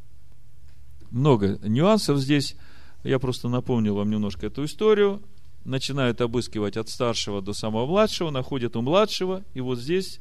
Много 1.11 1.59
нюансов 1.62 2.18
здесь. 2.18 2.57
Я 3.03 3.18
просто 3.18 3.49
напомнил 3.49 3.97
вам 3.97 4.11
немножко 4.11 4.47
эту 4.47 4.64
историю 4.64 5.22
начинают 5.64 6.20
обыскивать 6.20 6.76
от 6.76 6.88
старшего 6.88 7.43
до 7.43 7.53
самого 7.53 7.86
младшего, 7.86 8.30
находят 8.30 8.76
у 8.76 8.82
младшего, 8.82 9.45
и 9.55 9.61
вот 9.61 9.78
здесь 9.78 10.20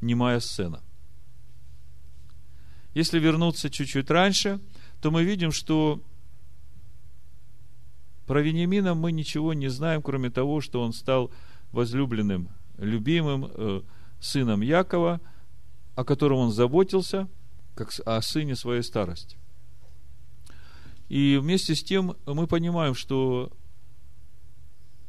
немая 0.00 0.40
сцена. 0.40 0.82
Если 2.94 3.18
вернуться 3.18 3.70
чуть-чуть 3.70 4.10
раньше, 4.10 4.60
то 5.00 5.10
мы 5.10 5.24
видим, 5.24 5.50
что 5.50 6.02
про 8.26 8.42
Вениамина 8.42 8.94
мы 8.94 9.12
ничего 9.12 9.54
не 9.54 9.68
знаем, 9.68 10.02
кроме 10.02 10.30
того, 10.30 10.60
что 10.60 10.82
он 10.82 10.92
стал 10.92 11.30
возлюбленным, 11.72 12.48
любимым 12.76 13.50
э, 13.50 13.80
сыном 14.20 14.60
Якова, 14.60 15.20
о 15.94 16.04
котором 16.04 16.38
он 16.38 16.52
заботился, 16.52 17.28
как 17.74 17.92
о 18.04 18.20
сыне 18.22 18.56
своей 18.56 18.82
старости. 18.82 19.36
И 21.08 21.38
вместе 21.40 21.74
с 21.74 21.82
тем 21.82 22.16
мы 22.26 22.46
понимаем, 22.46 22.94
что 22.94 23.52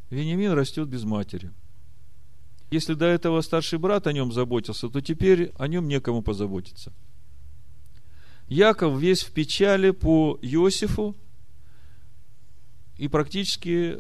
Вениамин 0.09 0.51
растет 0.51 0.88
без 0.88 1.03
матери. 1.03 1.51
Если 2.71 2.93
до 2.93 3.05
этого 3.05 3.41
старший 3.41 3.79
брат 3.79 4.07
о 4.07 4.13
нем 4.13 4.31
заботился, 4.31 4.89
то 4.89 4.99
теперь 4.99 5.51
о 5.57 5.67
нем 5.67 5.88
некому 5.88 6.21
позаботиться. 6.21 6.91
Яков 8.47 8.99
весь 8.99 9.23
в 9.23 9.31
печали 9.31 9.91
по 9.91 10.38
Иосифу 10.41 11.15
и 12.97 13.07
практически 13.07 13.99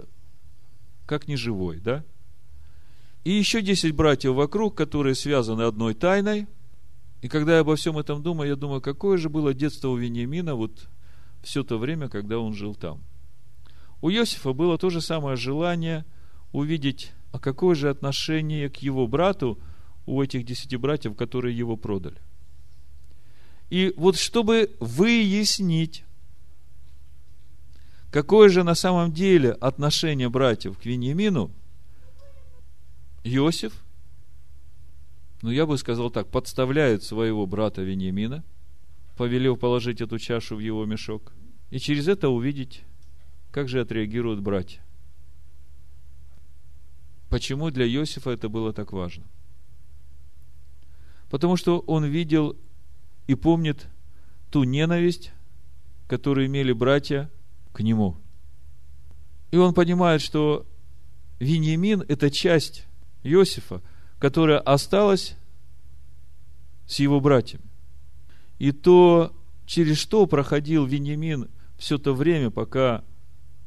как 1.05 1.27
неживой, 1.27 1.79
да? 1.79 2.03
И 3.23 3.31
еще 3.31 3.61
десять 3.61 3.95
братьев 3.95 4.33
вокруг, 4.33 4.75
которые 4.75 5.15
связаны 5.15 5.61
одной 5.61 5.93
тайной. 5.93 6.47
И 7.23 7.27
когда 7.27 7.55
я 7.55 7.61
обо 7.61 7.75
всем 7.75 7.97
этом 7.97 8.21
думаю, 8.21 8.49
я 8.49 8.55
думаю, 8.55 8.81
какое 8.81 9.17
же 9.17 9.29
было 9.29 9.55
детство 9.55 9.87
у 9.87 9.97
Вениамина 9.97 10.53
вот 10.53 10.87
все 11.41 11.63
то 11.63 11.79
время, 11.79 12.07
когда 12.07 12.37
он 12.37 12.53
жил 12.53 12.75
там– 12.75 13.01
у 14.03 14.09
Иосифа 14.09 14.51
было 14.51 14.77
то 14.77 14.89
же 14.89 14.99
самое 14.99 15.37
желание 15.37 16.03
увидеть, 16.51 17.13
а 17.31 17.39
какое 17.39 17.73
же 17.73 17.89
отношение 17.89 18.69
к 18.69 18.75
его 18.79 19.07
брату 19.07 19.57
у 20.05 20.21
этих 20.21 20.43
десяти 20.43 20.75
братьев, 20.75 21.15
которые 21.15 21.57
его 21.57 21.77
продали. 21.77 22.17
И 23.69 23.93
вот 23.95 24.17
чтобы 24.17 24.75
выяснить, 24.81 26.03
какое 28.11 28.49
же 28.49 28.63
на 28.63 28.75
самом 28.75 29.13
деле 29.13 29.51
отношение 29.53 30.27
братьев 30.27 30.77
к 30.77 30.85
Вениамину, 30.85 31.49
Иосиф, 33.23 33.85
ну 35.43 35.51
я 35.51 35.65
бы 35.65 35.77
сказал 35.77 36.09
так, 36.09 36.29
подставляет 36.29 37.03
своего 37.03 37.45
брата 37.45 37.81
Вениамина, 37.83 38.43
повелев 39.17 39.59
положить 39.59 39.99
эту 39.99 40.17
чашу 40.17 40.55
в 40.55 40.59
его 40.59 40.85
мешок, 40.85 41.33
и 41.69 41.79
через 41.79 42.07
это 42.07 42.29
увидеть 42.29 42.83
как 43.51 43.67
же 43.67 43.81
отреагируют 43.81 44.39
братья? 44.39 44.81
Почему 47.29 47.71
для 47.71 47.85
Иосифа 47.85 48.31
это 48.31 48.47
было 48.47 48.71
так 48.71 48.93
важно? 48.93 49.25
Потому 51.29 51.57
что 51.57 51.79
он 51.79 52.05
видел 52.05 52.57
и 53.27 53.35
помнит 53.35 53.87
ту 54.49 54.63
ненависть, 54.63 55.33
которую 56.07 56.47
имели 56.47 56.71
братья 56.71 57.29
к 57.73 57.81
нему. 57.81 58.17
И 59.51 59.57
он 59.57 59.73
понимает, 59.73 60.21
что 60.21 60.65
Вениамин– 61.39 62.05
это 62.07 62.31
часть 62.31 62.85
Иосифа, 63.23 63.81
которая 64.23 64.59
осталась 64.59 65.35
с 66.87 66.99
его 66.99 67.19
братьями. 67.19 67.65
И 68.57 68.71
то, 68.71 69.35
через 69.65 69.97
что 69.97 70.25
проходил 70.27 70.85
Вениамин 70.85 71.49
все 71.77 71.97
то 71.97 72.13
время, 72.13 72.49
пока 72.49 73.03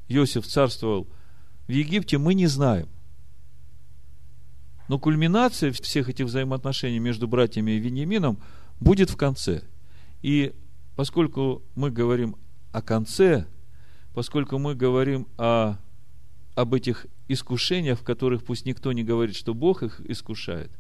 Иосиф 0.09 0.47
царствовал 0.47 1.09
в 1.67 1.71
Египте, 1.73 2.17
мы 2.17 2.33
не 2.33 2.47
знаем. 2.47 2.89
Но 4.89 4.99
кульминация 4.99 5.73
всех 5.73 6.09
этих 6.09 6.25
взаимоотношений 6.25 7.01
между 7.01 7.29
братьями 7.29 7.73
и 7.73 7.79
Вениамином 7.79 8.39
будет 8.81 9.11
в 9.11 9.17
конце. 9.19 9.63
И 10.23 10.55
поскольку 10.95 11.63
мы 11.75 11.91
говорим 11.91 12.35
о 12.73 12.81
конце, 12.81 13.47
поскольку 14.15 14.57
мы 14.57 14.75
говорим 14.75 15.29
о, 15.37 15.77
об 16.57 16.75
этих 16.75 17.07
искушениях, 17.29 18.01
в 18.01 18.03
которых 18.03 18.43
пусть 18.43 18.67
никто 18.67 18.91
не 18.93 19.05
говорит, 19.05 19.37
что 19.37 19.55
Бог 19.55 19.85
их 19.85 20.01
искушает, 20.01 20.73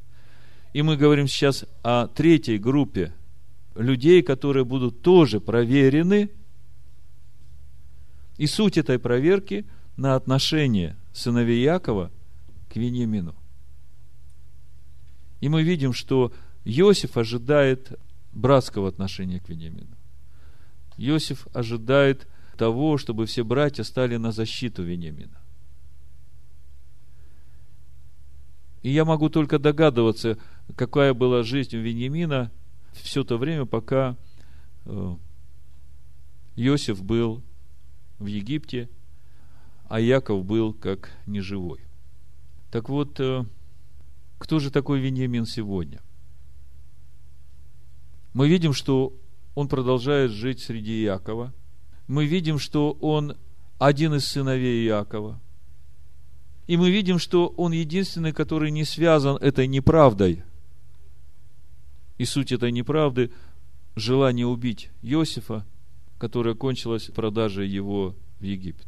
и 0.72 0.82
мы 0.82 0.96
говорим 0.96 1.28
сейчас 1.28 1.64
о 1.84 2.08
третьей 2.08 2.58
группе 2.58 3.12
людей, 3.76 4.22
которые 4.22 4.64
будут 4.64 5.02
тоже 5.02 5.40
проверены– 5.40 6.30
и 8.36 8.46
суть 8.46 8.76
этой 8.76 8.98
проверки 8.98 9.64
на 9.96 10.14
отношение 10.14 10.96
сыновей 11.12 11.62
Якова 11.62 12.10
к 12.70 12.76
Вениамину. 12.76 13.34
И 15.40 15.48
мы 15.48 15.62
видим, 15.62 15.92
что 15.92 16.32
Иосиф 16.64 17.16
ожидает 17.16 17.98
братского 18.32 18.88
отношения 18.88 19.40
к 19.40 19.48
Вениамину. 19.48 19.96
Иосиф 20.98 21.46
ожидает 21.54 22.26
того, 22.58 22.98
чтобы 22.98 23.26
все 23.26 23.44
братья 23.44 23.82
стали 23.82 24.16
на 24.16 24.32
защиту 24.32 24.82
Вениамина. 24.82 25.38
И 28.82 28.90
я 28.90 29.04
могу 29.04 29.28
только 29.28 29.58
догадываться, 29.58 30.38
какая 30.76 31.14
была 31.14 31.42
жизнь 31.42 31.76
у 31.76 31.80
Вениамина 31.80 32.52
все 32.92 33.24
то 33.24 33.36
время, 33.36 33.66
пока 33.66 34.16
э, 34.84 35.16
Иосиф 36.56 37.02
был 37.02 37.42
в 38.18 38.26
Египте, 38.26 38.88
а 39.88 40.00
Яков 40.00 40.44
был 40.44 40.72
как 40.72 41.10
неживой. 41.26 41.80
Так 42.70 42.88
вот, 42.88 43.20
э, 43.20 43.44
кто 44.38 44.58
же 44.58 44.70
такой 44.70 45.00
Вениамин 45.00 45.46
сегодня? 45.46 46.00
Мы 48.32 48.48
видим, 48.48 48.72
что 48.72 49.14
он 49.54 49.68
продолжает 49.68 50.30
жить 50.30 50.60
среди 50.60 51.02
Иакова. 51.04 51.54
Мы 52.06 52.26
видим, 52.26 52.58
что 52.58 52.92
он 52.92 53.36
один 53.78 54.14
из 54.14 54.26
сыновей 54.26 54.86
Иакова. 54.86 55.40
И 56.66 56.76
мы 56.76 56.90
видим, 56.90 57.18
что 57.18 57.48
он 57.56 57.72
единственный, 57.72 58.32
который 58.32 58.70
не 58.70 58.84
связан 58.84 59.36
этой 59.36 59.66
неправдой. 59.66 60.42
И 62.18 62.24
суть 62.24 62.52
этой 62.52 62.72
неправды– 62.72 63.30
желание 63.96 64.46
убить 64.46 64.90
Иосифа, 65.02 65.64
которое 66.18 66.54
кончилось 66.54 67.10
продажей 67.14 67.68
его 67.68 68.14
в 68.40 68.44
Египет. 68.44 68.86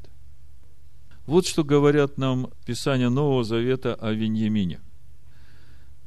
Вот 1.27 1.47
что 1.47 1.63
говорят 1.63 2.19
нам 2.19 2.51
Писания 2.65 3.11
Нового 3.11 3.45
Завета 3.45 3.95
о 3.95 4.13
Веньямине. 4.13 4.81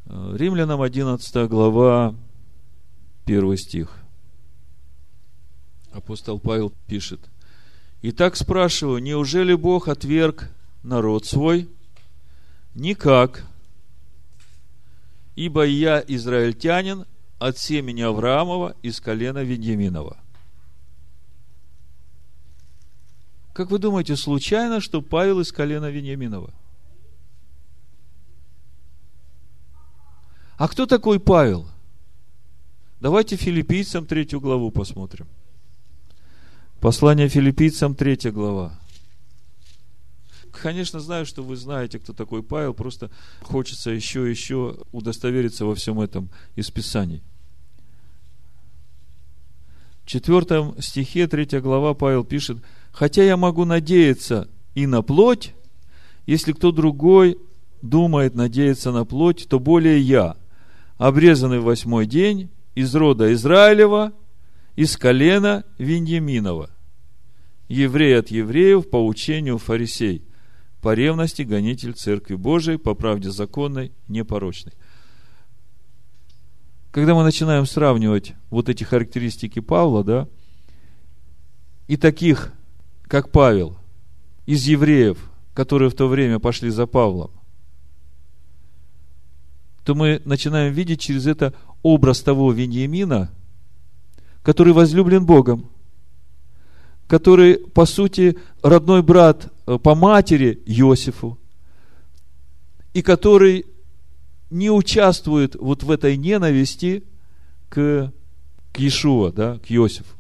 Римлянам 0.06 0.82
11 0.82 1.48
глава, 1.48 2.16
1 3.26 3.58
стих. 3.58 3.98
Апостол 5.92 6.40
Павел 6.40 6.74
пишет. 6.88 7.30
Итак, 8.02 8.36
спрашиваю, 8.36 9.02
неужели 9.02 9.54
Бог 9.54 9.88
отверг 9.88 10.50
народ 10.84 11.26
свой? 11.26 11.70
Никак. 12.76 13.46
Ибо 15.36 15.66
я 15.66 16.04
израильтянин 16.08 17.06
от 17.40 17.58
семени 17.58 18.02
Авраамова 18.02 18.76
из 18.82 19.00
колена 19.00 19.44
Веньяминова. 19.44 20.18
Как 23.54 23.70
вы 23.70 23.80
думаете, 23.80 24.16
случайно, 24.16 24.80
что 24.80 25.02
Павел 25.02 25.40
из 25.40 25.52
колена 25.52 25.90
Веньяминова? 25.90 26.54
А 30.58 30.68
кто 30.68 30.86
такой 30.86 31.20
Павел? 31.20 31.68
Давайте 33.00 33.36
филиппийцам 33.36 34.06
третью 34.06 34.40
главу 34.40 34.70
посмотрим. 34.70 35.28
Послание 36.80 37.28
филиппийцам, 37.30 37.96
третья 37.96 38.32
глава. 38.32 38.80
Конечно, 40.62 41.00
знаю, 41.00 41.26
что 41.26 41.42
вы 41.42 41.56
знаете, 41.56 41.98
кто 41.98 42.14
такой 42.14 42.44
Павел, 42.44 42.76
просто 42.76 43.10
хочется 43.42 43.90
еще 43.90 44.28
и 44.28 44.30
еще 44.30 44.78
удостовериться 44.92 45.66
во 45.66 45.74
всем 45.74 46.00
этом 46.00 46.30
из 46.56 46.70
Писаний. 46.70 47.24
В 50.04 50.08
четвертом 50.08 50.80
стихе, 50.80 51.28
третья 51.28 51.62
глава, 51.62 51.96
Павел 51.96 52.24
пишет, 52.24 52.60
«Хотя 52.92 53.24
я 53.24 53.38
могу 53.38 53.66
надеяться 53.66 54.48
и 54.76 54.86
на 54.86 55.02
плоть, 55.02 55.56
если 56.28 56.54
кто 56.54 56.72
другой 56.72 57.40
думает 57.82 58.36
надеяться 58.36 58.92
на 58.92 59.04
плоть, 59.04 59.48
то 59.50 59.60
более 59.60 60.00
я, 60.00 60.38
обрезанный 60.98 61.60
в 61.60 61.64
восьмой 61.64 62.06
день, 62.06 62.52
из 62.76 62.94
рода 62.94 63.34
Израилева, 63.34 64.14
из 64.76 64.96
колена 64.96 65.66
Виньяминова, 65.80 66.70
еврей 67.68 68.20
от 68.20 68.30
евреев 68.30 68.90
по 68.92 69.04
учению 69.04 69.58
фарисей, 69.58 70.24
по 70.82 70.96
ревности 70.96 71.44
гонитель 71.44 71.94
Церкви 71.94 72.36
Божией, 72.36 72.78
по 72.78 72.96
правде 72.96 73.30
законной, 73.30 73.92
непорочной. 74.08 74.74
Когда 76.92 77.14
мы 77.14 77.24
начинаем 77.24 77.66
сравнивать 77.66 78.34
вот 78.50 78.68
эти 78.68 78.84
характеристики 78.84 79.60
Павла, 79.60 80.04
да, 80.04 80.28
и 81.88 81.98
таких, 81.98 82.52
как 83.04 83.32
Павел, 83.32 83.78
из 84.46 84.66
евреев, 84.66 85.30
которые 85.54 85.90
в 85.90 85.96
то 85.96 86.08
время 86.08 86.40
пошли 86.40 86.70
за 86.70 86.88
Павлом, 86.88 87.32
то 89.86 89.96
мы 89.96 90.22
начинаем 90.26 90.74
видеть 90.74 91.02
через 91.02 91.28
это 91.28 91.54
образ 91.84 92.22
того 92.22 92.52
Вениамина, 92.52 93.32
который 94.44 94.74
возлюблен 94.74 95.26
Богом, 95.26 95.70
который, 97.08 97.58
по 97.58 97.86
сути, 97.86 98.38
родной 98.64 99.04
брат 99.04 99.51
по 99.66 99.96
матери 99.96 100.62
Иосифу, 100.66 101.38
и 102.94 103.02
который 103.02 103.66
не 104.50 104.70
участвует 104.70 105.56
вот 105.56 105.84
в 105.84 105.92
этой 105.92 106.18
ненависти 106.18 107.04
к, 107.70 108.12
к 108.74 108.80
Иешуа, 108.80 109.32
да, 109.32 109.60
к 109.60 109.72
Иосифу. 109.72 110.16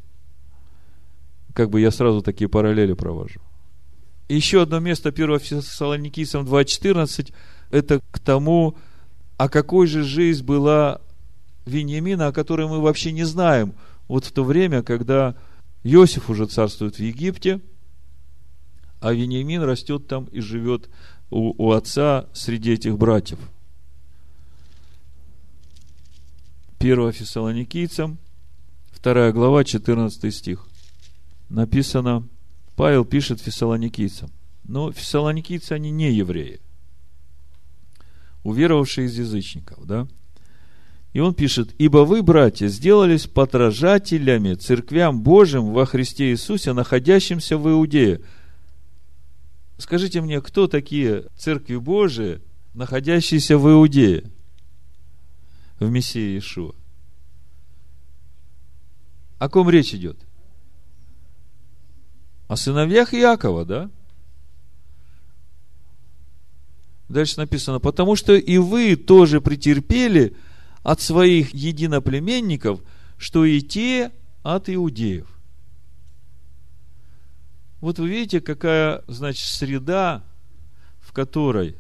Как 1.53 1.69
бы 1.69 1.81
я 1.81 1.91
сразу 1.91 2.21
такие 2.21 2.47
параллели 2.47 2.93
провожу. 2.93 3.41
Еще 4.29 4.61
одно 4.61 4.79
место 4.79 5.09
1 5.09 5.39
Фессалоникийцам 5.39 6.45
2.14 6.45 7.33
это 7.71 8.01
к 8.11 8.19
тому, 8.19 8.77
а 9.37 9.49
какой 9.49 9.87
же 9.87 10.03
жизнь 10.03 10.45
была 10.45 11.01
Вениамина, 11.65 12.27
о 12.27 12.31
которой 12.31 12.67
мы 12.67 12.79
вообще 12.79 13.11
не 13.11 13.23
знаем, 13.23 13.73
вот 14.07 14.25
в 14.25 14.31
то 14.31 14.43
время, 14.43 14.83
когда 14.83 15.35
Иосиф 15.83 16.29
уже 16.29 16.45
царствует 16.45 16.95
в 16.95 16.99
Египте, 16.99 17.59
а 19.02 19.14
Вениамин 19.14 19.64
растет 19.64 20.08
там 20.08 20.26
и 20.26 20.39
живет 20.39 20.89
у, 21.32 21.54
у 21.58 21.72
отца 21.72 22.28
среди 22.34 22.74
этих 22.74 22.97
братьев. 22.97 23.39
1 26.80 27.12
Фессалоникийцам, 27.12 28.20
2 29.04 29.32
глава, 29.32 29.64
14 29.64 30.34
стих. 30.34 30.68
Написано, 31.49 32.28
Павел 32.76 33.04
пишет 33.04 33.41
фессалоникийцам, 33.41 34.32
но 34.64 34.91
фессалоникийцы, 34.91 35.74
они 35.74 35.91
не 35.91 36.12
евреи, 36.12 36.60
уверовавшие 38.43 39.08
из 39.08 39.18
язычников, 39.18 39.86
да? 39.86 40.08
И 41.14 41.20
он 41.20 41.34
пишет, 41.34 41.76
«Ибо 41.78 41.99
вы, 41.99 42.24
братья, 42.24 42.68
сделались 42.68 43.28
подражателями 43.28 44.54
церквям 44.54 45.22
Божьим 45.22 45.74
во 45.74 45.86
Христе 45.86 46.32
Иисусе, 46.32 46.74
находящимся 46.74 47.58
в 47.58 47.68
Иудее». 47.68 48.22
Скажите 49.82 50.21
мне, 50.21 50.39
кто 50.41 50.67
такие 50.67 51.25
церкви 51.36 51.75
Божии, 51.75 52.41
находящиеся 52.73 53.57
в 53.57 53.69
Иудее, 53.69 54.32
в 55.79 55.89
Мессии 55.89 56.36
Иешуа? 56.36 56.73
О 59.39 59.49
ком 59.49 59.69
речь 59.69 59.93
идет? 59.93 60.17
О 62.47 62.55
сыновьях 62.55 63.13
Иакова, 63.13 63.65
да? 63.65 63.89
Дальше 67.09 67.39
написано, 67.39 67.79
потому 67.79 68.15
что 68.15 68.36
и 68.36 68.57
вы 68.57 68.95
тоже 68.95 69.41
претерпели– 69.41 70.36
от 70.84 71.01
своих 71.01 71.53
единоплеменников, 71.53 72.82
что 73.17 73.45
и 73.45 73.61
те 73.61 74.11
от 74.43 74.69
иудеев. 74.69 75.27
Вот 77.82 77.97
вы 77.97 78.09
видите, 78.09 78.41
какая, 78.41 79.03
значит, 79.07 79.47
среда, 79.47 80.23
в 80.99 81.11
которой 81.13 81.75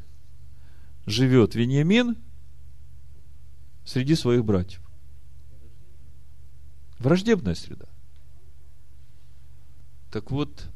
живет 1.05 1.53
Вениамин 1.53 2.17
среди 3.85 4.15
своих 4.15 4.43
братьев. 4.43 4.81
Враждебная 6.97 7.55
среда. 7.55 7.85
Так 10.11 10.31
вот, 10.31 10.69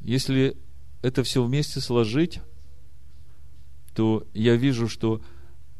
если 0.00 0.56
это 1.02 1.22
все 1.24 1.44
вместе 1.44 1.80
сложить, 1.80 2.40
то 3.94 4.26
я 4.32 4.54
вижу, 4.56 4.88
что 4.88 5.22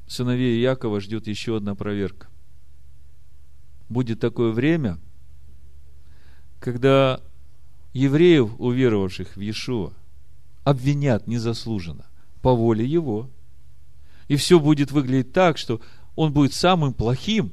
сыновей 0.09 0.61
Якова 0.61 1.01
ждет 1.01 1.29
еще 1.29 1.57
одна 1.57 1.75
проверка. 1.75 2.29
Будет 3.89 4.21
такое 4.21 4.53
время, 4.53 4.99
когда 6.59 7.23
евреев, 7.99 8.55
уверовавших 8.59 9.37
в 9.37 9.41
Иешуа, 9.41 9.93
обвинят 10.65 11.27
незаслуженно 11.27 12.07
по 12.43 12.55
воле 12.55 12.87
его. 12.87 13.29
И 14.29 14.37
все 14.37 14.61
будет 14.61 14.93
выглядеть 14.93 15.33
так, 15.33 15.59
что 15.59 15.81
он 16.15 16.33
будет 16.33 16.53
самым 16.53 16.93
плохим, 16.93 17.53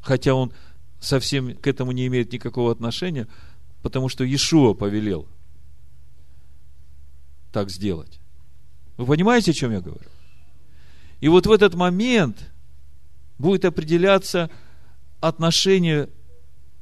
хотя 0.00 0.34
он 0.34 0.52
совсем 1.00 1.54
к 1.56 1.66
этому 1.66 1.92
не 1.92 2.06
имеет 2.06 2.32
никакого 2.32 2.72
отношения, 2.72 3.28
потому 3.82 4.08
что 4.08 4.24
Иешуа 4.24 4.74
повелел 4.74 5.28
так 7.52 7.70
сделать. 7.70 8.20
Вы 8.96 9.06
понимаете, 9.06 9.50
о 9.50 9.54
чем 9.54 9.72
я 9.72 9.80
говорю? 9.80 10.08
И 11.20 11.28
вот 11.28 11.46
в 11.46 11.52
этот 11.52 11.74
момент 11.74 12.50
будет 13.38 13.64
определяться 13.64 14.50
отношение 15.20 16.08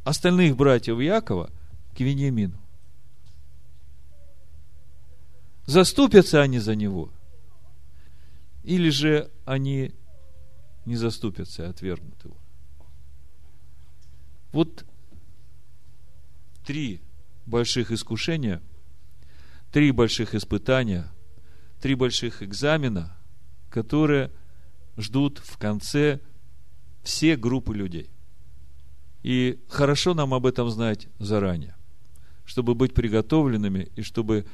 остальных 0.04 0.56
братьев 0.56 1.00
Якова 1.00 1.50
к 1.96 2.00
Вениамину. 2.00 2.58
Заступятся 5.66 6.42
они 6.42 6.58
за 6.58 6.74
него, 6.74 7.12
или 8.62 8.90
же 8.90 9.30
они 9.44 9.94
не 10.84 10.96
заступятся 10.96 11.64
и 11.64 11.66
отвергнут 11.66 12.24
его. 12.24 12.36
Вот 14.52 14.84
три 16.64 17.00
больших 17.46 17.90
искушения, 17.90 18.62
три 19.70 19.90
больших 19.90 20.34
испытания, 20.34 21.08
три 21.80 21.94
больших 21.94 22.42
экзамена, 22.42 23.16
которые 23.70 24.30
ждут 24.96 25.38
в 25.38 25.56
конце 25.58 26.20
все 27.02 27.36
группы 27.36 27.74
людей. 27.74 28.10
И 29.22 29.60
хорошо 29.68 30.14
нам 30.14 30.34
об 30.34 30.46
этом 30.46 30.68
знать 30.70 31.08
заранее, 31.18 31.76
чтобы 32.44 32.74
быть 32.74 32.94
приготовленными 32.94 33.90
и 33.96 34.02
чтобы, 34.02 34.46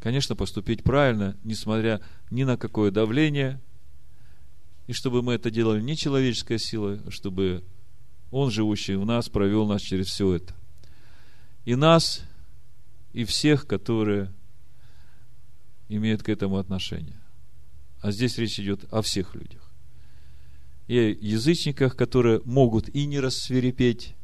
конечно, 0.00 0.36
поступить 0.36 0.82
правильно, 0.82 1.36
несмотря 1.44 2.00
ни 2.30 2.44
на 2.44 2.56
какое 2.56 2.90
давление, 2.90 3.60
и 4.86 4.92
чтобы 4.92 5.22
мы 5.22 5.34
это 5.34 5.50
делали 5.50 5.82
не 5.82 5.96
человеческой 5.96 6.58
силой, 6.58 7.00
а 7.06 7.10
чтобы 7.10 7.64
Он, 8.30 8.50
живущий 8.50 8.96
в 8.96 9.04
нас, 9.04 9.28
провел 9.28 9.66
нас 9.66 9.82
через 9.82 10.06
все 10.06 10.34
это. 10.34 10.54
И 11.64 11.74
нас, 11.74 12.22
и 13.12 13.24
всех, 13.24 13.66
которые 13.66 14.32
имеют 15.88 16.22
к 16.22 16.28
этому 16.28 16.56
отношение. 16.56 17.20
А 18.00 18.12
здесь 18.12 18.38
речь 18.38 18.58
идет 18.58 18.84
о 18.92 19.02
всех 19.02 19.34
людях 19.34 19.68
и 20.88 20.98
о 20.98 21.10
язычниках, 21.10 21.94
которые 21.94 22.40
могут 22.44 22.88
и 22.88 23.06
не 23.06 23.20
рассверепеть, 23.20 24.14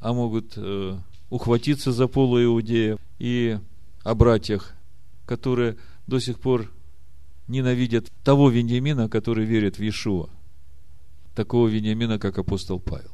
а 0.00 0.12
могут 0.12 0.54
э, 0.56 0.98
ухватиться 1.30 1.92
за 1.92 2.06
полу 2.06 2.42
иудеев, 2.42 2.98
и 3.18 3.58
о 4.02 4.14
братьях, 4.14 4.74
которые 5.26 5.76
до 6.06 6.20
сих 6.20 6.38
пор 6.38 6.70
ненавидят 7.48 8.10
того 8.22 8.50
Вениамина, 8.50 9.08
который 9.08 9.44
верит 9.44 9.78
в 9.78 9.82
Иешуа, 9.82 10.28
такого 11.34 11.68
Вениамина, 11.68 12.18
как 12.18 12.38
апостол 12.38 12.78
Павел. 12.78 13.10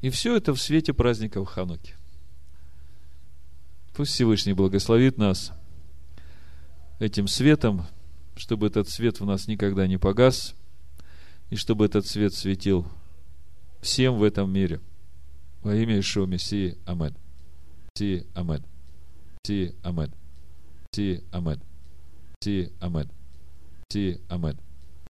И 0.00 0.08
все 0.10 0.36
это 0.36 0.54
в 0.54 0.60
свете 0.60 0.94
праздников 0.94 1.48
Хануки. 1.48 1.94
Пусть 3.94 4.12
Всевышний 4.12 4.54
благословит 4.54 5.18
нас 5.18 5.52
этим 7.00 7.26
светом, 7.26 7.86
чтобы 8.36 8.68
этот 8.68 8.88
свет 8.88 9.20
в 9.20 9.26
нас 9.26 9.46
никогда 9.46 9.86
не 9.86 9.98
погас, 9.98 10.54
и 11.50 11.56
чтобы 11.56 11.84
этот 11.84 12.06
свет 12.06 12.32
светил 12.32 12.86
всем 13.80 14.16
в 14.16 14.22
этом 14.22 14.50
мире. 14.50 14.80
Во 15.62 15.74
имя 15.74 16.00
Ишуа 16.00 16.26
Мессии. 16.26 16.78
Амин. 16.86 17.14
Мессии. 17.94 18.26
Амин. 18.34 18.64
Мессии. 19.44 19.74
Амин. 19.82 20.10
Мессии. 20.92 21.24
Амин. 21.30 21.60
Мессии. 22.42 22.72
Амин. 22.80 23.10
Мессии. 23.92 24.20
Амин. 24.28 24.56